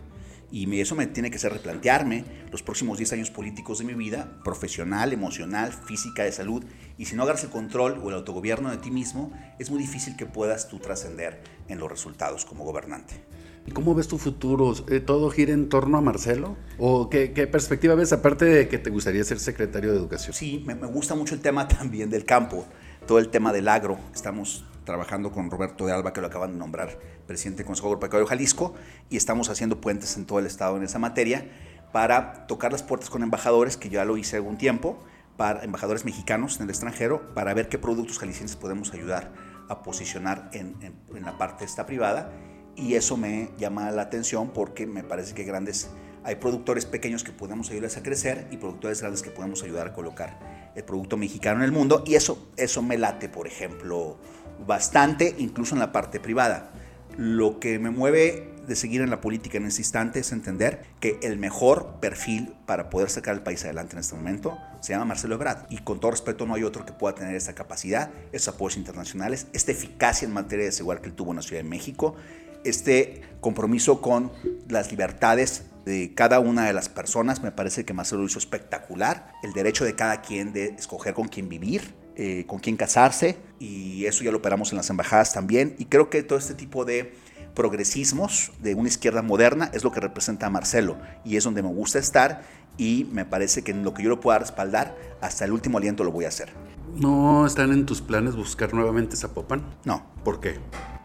Y 0.52 0.80
eso 0.80 0.96
me 0.96 1.08
tiene 1.08 1.30
que 1.30 1.38
hacer 1.38 1.54
replantearme 1.54 2.26
los 2.52 2.64
próximos 2.64 2.98
10 2.98 3.14
años 3.14 3.32
políticos 3.32 3.80
de 3.80 3.86
mi 3.86 3.94
vida, 3.94 4.40
profesional, 4.44 5.14
emocional, 5.14 5.72
física, 5.72 6.24
de 6.24 6.32
salud. 6.32 6.64
Y 6.98 7.06
si 7.06 7.16
no 7.16 7.24
agarras 7.24 7.44
el 7.44 7.50
control 7.50 8.00
o 8.04 8.10
el 8.10 8.16
autogobierno 8.16 8.72
de 8.72 8.78
ti 8.78 8.92
mismo, 8.92 9.32
es 9.60 9.70
muy 9.70 9.80
difícil 9.80 10.16
que 10.16 10.26
puedas 10.26 10.68
tú 10.68 10.80
trascender 10.80 11.42
en 11.68 11.80
los 11.80 11.90
resultados 11.90 12.46
como 12.46 12.64
gobernante. 12.64 13.24
¿Y 13.68 13.72
cómo 13.72 13.94
ves 13.94 14.08
tu 14.08 14.18
futuro? 14.18 14.74
Eh, 14.90 15.00
¿Todo 15.00 15.30
gira 15.30 15.54
en 15.54 15.70
torno 15.70 15.98
a 15.98 16.02
Marcelo? 16.02 16.58
¿O 16.80 17.10
qué, 17.10 17.28
perspectiva 17.52 17.94
ves 17.94 18.12
aparte 18.14 18.46
de 18.46 18.68
que 18.68 18.80
te 18.80 18.90
gustaría 18.90 19.24
ser 19.24 19.40
secretario 19.40 19.92
de 19.92 19.98
Educación? 19.98 20.34
Sí, 20.34 20.64
me, 20.66 20.74
me 20.74 20.88
gusta 20.88 21.14
mucho 21.14 21.36
el 21.36 21.42
tema 21.42 21.68
también 21.68 22.10
del 22.10 22.26
campo, 22.26 22.66
todo 23.06 23.20
el 23.20 23.30
tema 23.30 23.54
del 23.54 23.68
agro. 23.68 24.00
Estamos 24.14 24.66
trabajando 24.90 25.32
con 25.32 25.52
Roberto 25.52 25.86
de 25.86 25.94
Alba, 25.94 26.14
que 26.14 26.20
lo 26.20 26.28
acaban 26.28 26.54
de 26.54 26.58
nombrar 26.58 26.98
presidente 27.28 27.60
del 27.60 27.68
Consejo 27.68 27.90
Agropecuario 27.90 28.26
de 28.26 28.30
Jalisco, 28.30 28.74
y 29.12 29.18
estamos 29.18 29.50
haciendo 29.50 29.80
puentes 29.80 30.18
en 30.18 30.26
todo 30.26 30.40
el 30.40 30.48
estado 30.48 30.78
en 30.78 30.84
esa 30.84 30.98
materia 30.98 31.46
para 31.92 32.48
tocar 32.48 32.72
las 32.72 32.82
puertas 32.82 33.12
con 33.12 33.22
embajadores, 33.22 33.78
que 33.78 33.90
ya 33.90 34.04
lo 34.04 34.18
hice 34.18 34.38
algún 34.38 34.58
tiempo, 34.58 34.98
para 35.38 35.64
embajadores 35.64 36.06
mexicanos 36.06 36.58
en 36.58 36.64
el 36.64 36.70
extranjero, 36.72 37.36
para 37.36 37.54
ver 37.54 37.70
qué 37.70 37.78
productos 37.78 38.18
jaliscienses 38.18 38.58
podemos 38.58 38.92
ayudar 38.92 39.32
a 39.70 39.84
posicionar 39.84 40.50
en, 40.54 40.76
en, 40.82 41.24
la 41.24 41.38
parte 41.38 41.66
esta 41.66 41.86
privada. 41.86 42.32
Y 42.76 42.96
eso 42.96 43.16
me 43.16 43.52
llama 43.60 43.92
la 43.92 44.02
atención 44.02 44.50
porque 44.50 44.88
me 44.88 45.04
parece 45.04 45.36
que 45.36 45.44
grandes, 45.44 45.92
hay 46.24 46.38
productores 46.38 46.88
pequeños 46.88 47.24
que 47.24 47.32
podemos 47.32 47.70
ayudarles 47.70 47.98
a 47.98 48.02
crecer 48.02 48.48
y 48.50 48.58
productores 48.58 49.02
grandes 49.02 49.22
que 49.22 49.30
podemos 49.30 49.62
ayudar 49.62 49.88
a 49.88 49.94
colocar 49.94 50.72
el 50.76 50.84
producto 50.84 51.18
mexicano 51.18 51.60
en 51.60 51.66
el 51.66 51.72
mundo. 51.72 52.04
Y 52.06 52.16
eso, 52.16 52.50
eso 52.58 52.82
me 52.82 52.98
late, 52.98 53.30
por 53.30 53.48
ejemplo, 53.48 54.18
bastante, 54.66 55.36
incluso 55.38 55.76
en 55.76 55.80
la 55.80 55.92
parte 55.92 56.20
privada. 56.20 56.72
Lo 57.18 57.60
que 57.60 57.80
me 57.80 57.90
mueve 57.90 58.50
de 58.70 58.76
seguir 58.76 59.02
en 59.02 59.10
la 59.10 59.20
política 59.20 59.58
en 59.58 59.66
este 59.66 59.82
instante 59.82 60.20
es 60.20 60.32
entender 60.32 60.84
que 61.00 61.20
el 61.24 61.38
mejor 61.38 61.96
perfil 62.00 62.54
para 62.68 62.92
poder 62.92 63.10
sacar 63.10 63.34
el 63.34 63.42
país 63.42 63.64
adelante 63.66 63.94
en 63.94 64.00
este 64.00 64.16
momento 64.16 64.60
se 64.80 64.94
llama 64.94 65.06
Marcelo 65.06 65.36
Ebrard. 65.36 65.66
Y 65.70 65.80
con 65.80 66.00
todo 66.00 66.12
respeto, 66.12 66.46
no 66.46 66.54
hay 66.54 66.64
otro 66.64 66.86
que 66.86 66.94
pueda 66.94 67.16
tener 67.16 67.36
esa 67.36 67.56
capacidad, 67.56 68.12
esos 68.32 68.54
apoyos 68.54 68.78
internacionales, 68.78 69.48
esta 69.54 69.72
eficacia 69.72 70.28
en 70.28 70.34
materia 70.34 70.66
de 70.66 70.72
seguridad 70.72 71.02
que 71.02 71.10
él 71.10 71.16
tuvo 71.16 71.32
en 71.32 71.38
la 71.38 71.42
Ciudad 71.42 71.64
de 71.64 71.68
México, 71.68 72.16
este 72.64 73.24
compromiso 73.42 74.02
con 74.02 74.32
las 74.68 74.92
libertades 74.92 75.64
de 75.86 76.14
cada 76.14 76.40
una 76.40 76.66
de 76.66 76.74
las 76.74 76.90
personas. 76.90 77.42
Me 77.42 77.52
parece 77.52 77.86
que 77.86 77.94
Marcelo 77.94 78.22
lo 78.22 78.28
hizo 78.28 78.38
espectacular. 78.38 79.32
El 79.42 79.54
derecho 79.54 79.84
de 79.84 79.96
cada 79.96 80.22
quien 80.22 80.54
de 80.54 80.68
escoger 80.78 81.16
con 81.16 81.28
quién 81.28 81.50
vivir 81.50 81.96
eh, 82.22 82.44
con 82.48 82.60
quién 82.60 82.76
casarse 82.76 83.38
y 83.62 84.04
eso 84.04 84.26
ya 84.26 84.32
lo 84.32 84.40
operamos 84.40 84.74
en 84.74 84.78
las 84.78 84.90
embajadas 84.90 85.32
también 85.32 85.74
y 85.80 85.86
creo 85.86 86.10
que 86.10 86.22
todo 86.22 86.38
este 86.38 86.54
tipo 86.54 86.84
de 86.84 87.14
progresismos 87.56 88.52
de 88.62 88.76
una 88.76 88.90
izquierda 88.90 89.22
moderna 89.22 89.72
es 89.74 89.86
lo 89.86 89.94
que 89.94 90.02
representa 90.02 90.48
a 90.48 90.50
Marcelo 90.50 90.98
y 91.24 91.38
es 91.38 91.46
donde 91.46 91.64
me 91.64 91.70
gusta 91.70 91.98
estar 91.98 92.44
y 92.78 93.08
me 93.14 93.24
parece 93.24 93.64
que 93.64 93.72
en 93.72 93.86
lo 93.86 93.94
que 93.94 94.04
yo 94.04 94.10
lo 94.10 94.20
pueda 94.20 94.38
respaldar 94.38 94.98
hasta 95.22 95.46
el 95.46 95.54
último 95.54 95.78
aliento 95.78 96.04
lo 96.04 96.12
voy 96.12 96.26
a 96.26 96.28
hacer. 96.28 96.50
¿No 96.94 97.48
están 97.48 97.72
en 97.72 97.86
tus 97.86 98.02
planes 98.02 98.36
buscar 98.36 98.74
nuevamente 98.74 99.16
Zapopan? 99.16 99.64
No. 99.86 100.04
¿Por 100.26 100.42
qué? 100.42 100.56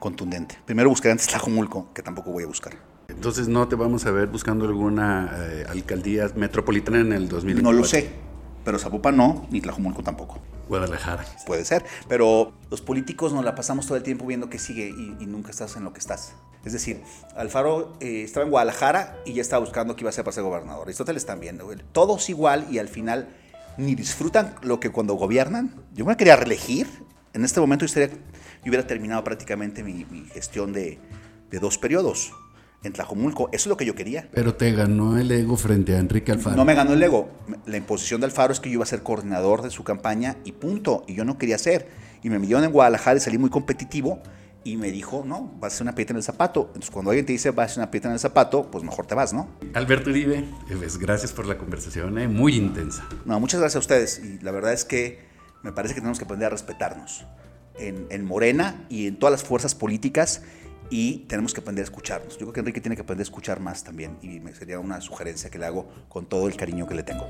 Contundente. 0.00 0.58
Primero 0.66 0.88
buscaré 0.88 1.12
antes 1.12 1.28
Tlajomulco, 1.28 1.92
que 1.94 2.02
tampoco 2.02 2.32
voy 2.32 2.42
a 2.42 2.48
buscar. 2.48 2.72
Entonces 3.06 3.46
no 3.46 3.68
te 3.68 3.76
vamos 3.76 4.04
a 4.06 4.10
ver 4.10 4.26
buscando 4.26 4.64
alguna 4.64 5.30
eh, 5.32 5.64
alcaldía 5.68 6.28
metropolitana 6.34 6.98
en 6.98 7.12
el 7.12 7.28
2024. 7.28 7.62
No 7.62 7.72
lo 7.72 7.84
sé, 7.84 8.10
pero 8.64 8.80
Zapopan 8.80 9.16
no, 9.16 9.46
ni 9.52 9.60
Tlajumulco 9.60 10.02
tampoco. 10.02 10.40
Guadalajara. 10.68 11.24
Puede 11.46 11.64
ser, 11.64 11.84
pero 12.08 12.52
los 12.70 12.80
políticos 12.80 13.32
nos 13.32 13.44
la 13.44 13.54
pasamos 13.54 13.86
todo 13.86 13.96
el 13.96 14.02
tiempo 14.02 14.26
viendo 14.26 14.48
qué 14.48 14.58
sigue 14.58 14.88
y, 14.88 15.26
nunca 15.26 15.50
estás 15.50 15.76
en 15.76 15.84
lo 15.84 15.92
que 15.92 16.00
estás. 16.00 16.34
Es 16.64 16.72
decir, 16.72 17.02
Alfaro 17.36 17.92
eh, 18.00 18.22
estaba 18.22 18.44
en 18.44 18.50
Guadalajara 18.50 19.18
y 19.26 19.34
ya 19.34 19.42
estaba 19.42 19.60
buscando 19.60 19.96
qué 19.96 20.02
iba 20.02 20.08
a 20.08 20.10
hacer 20.10 20.24
para 20.24 20.34
ser 20.34 20.44
gobernador. 20.44 20.84
Aristóteles 20.86 21.22
viendo. 21.40 21.68
Todos 21.92 22.30
igual 22.30 22.66
y 22.70 22.78
al 22.78 22.88
final 22.88 23.28
ni 23.76 23.94
disfrutan 23.94 24.54
lo 24.62 24.80
que 24.80 24.90
cuando 24.90 25.14
gobiernan. 25.14 25.74
Yo 25.92 26.04
me 26.04 26.16
quería 26.16 26.36
reelegir. 26.36 26.88
En 27.32 27.44
este 27.44 27.60
momento 27.60 27.84
yo, 27.84 28.12
hubiera 28.64 28.86
terminado 28.86 29.24
prácticamente 29.24 29.82
mi, 29.82 30.04
gestión 30.32 30.72
de, 30.72 31.00
de 31.50 31.58
dos 31.58 31.78
periodos 31.78 32.32
en 32.84 32.92
Tlajomulco. 32.92 33.48
Eso 33.52 33.62
es 33.62 33.66
lo 33.66 33.76
que 33.76 33.84
yo 33.84 33.94
quería. 33.94 34.28
Pero 34.32 34.54
te 34.54 34.70
ganó 34.72 35.18
el 35.18 35.30
ego 35.32 35.56
frente 35.56 35.96
a 35.96 35.98
Enrique 35.98 36.30
Alfaro. 36.32 36.56
No 36.56 36.64
me 36.64 36.74
ganó 36.74 36.92
el 36.92 37.02
ego. 37.02 37.30
La 37.66 37.76
imposición 37.76 38.20
de 38.20 38.26
Alfaro 38.26 38.52
es 38.52 38.60
que 38.60 38.68
yo 38.68 38.74
iba 38.74 38.84
a 38.84 38.86
ser 38.86 39.02
coordinador 39.02 39.62
de 39.62 39.70
su 39.70 39.84
campaña 39.84 40.36
y 40.44 40.52
punto. 40.52 41.04
Y 41.08 41.14
yo 41.14 41.24
no 41.24 41.38
quería 41.38 41.58
ser. 41.58 41.88
Y 42.22 42.30
me 42.30 42.38
midieron 42.38 42.64
en 42.64 42.70
Guadalajara 42.70 43.16
y 43.16 43.20
salí 43.20 43.38
muy 43.38 43.50
competitivo. 43.50 44.22
Y 44.66 44.76
me 44.76 44.90
dijo, 44.90 45.24
no, 45.26 45.52
vas 45.60 45.72
a 45.72 45.74
hacer 45.74 45.82
una 45.82 45.94
piedra 45.94 46.12
en 46.12 46.18
el 46.18 46.22
zapato. 46.22 46.66
Entonces, 46.68 46.90
cuando 46.90 47.10
alguien 47.10 47.26
te 47.26 47.32
dice, 47.32 47.50
vas 47.50 47.64
a 47.64 47.66
hacer 47.66 47.78
una 47.82 47.90
piedra 47.90 48.08
en 48.08 48.14
el 48.14 48.20
zapato, 48.20 48.70
pues 48.70 48.82
mejor 48.82 49.06
te 49.06 49.14
vas, 49.14 49.34
¿no? 49.34 49.50
Alberto 49.74 50.08
Uribe, 50.08 50.38
eh, 50.38 50.76
pues, 50.78 50.96
gracias 50.96 51.32
por 51.32 51.44
la 51.44 51.58
conversación, 51.58 52.18
eh, 52.18 52.28
muy 52.28 52.56
intensa. 52.56 53.06
No, 53.26 53.38
muchas 53.40 53.60
gracias 53.60 53.76
a 53.76 53.80
ustedes. 53.80 54.22
Y 54.24 54.42
la 54.42 54.52
verdad 54.52 54.72
es 54.72 54.86
que 54.86 55.18
me 55.62 55.72
parece 55.72 55.94
que 55.94 56.00
tenemos 56.00 56.18
que 56.18 56.24
aprender 56.24 56.46
a 56.46 56.50
respetarnos 56.50 57.26
en, 57.78 58.06
en 58.08 58.24
Morena 58.24 58.86
y 58.88 59.06
en 59.06 59.18
todas 59.18 59.32
las 59.32 59.44
fuerzas 59.44 59.74
políticas 59.74 60.40
y 60.90 61.20
tenemos 61.26 61.54
que 61.54 61.60
aprender 61.60 61.82
a 61.82 61.84
escucharnos. 61.84 62.34
Yo 62.34 62.46
creo 62.46 62.52
que 62.52 62.60
Enrique 62.60 62.80
tiene 62.80 62.96
que 62.96 63.02
aprender 63.02 63.22
a 63.22 63.28
escuchar 63.28 63.60
más 63.60 63.84
también 63.84 64.18
y 64.22 64.40
sería 64.54 64.78
una 64.78 65.00
sugerencia 65.00 65.50
que 65.50 65.58
le 65.58 65.66
hago 65.66 65.88
con 66.08 66.26
todo 66.26 66.46
el 66.46 66.56
cariño 66.56 66.86
que 66.86 66.94
le 66.94 67.02
tengo. 67.02 67.26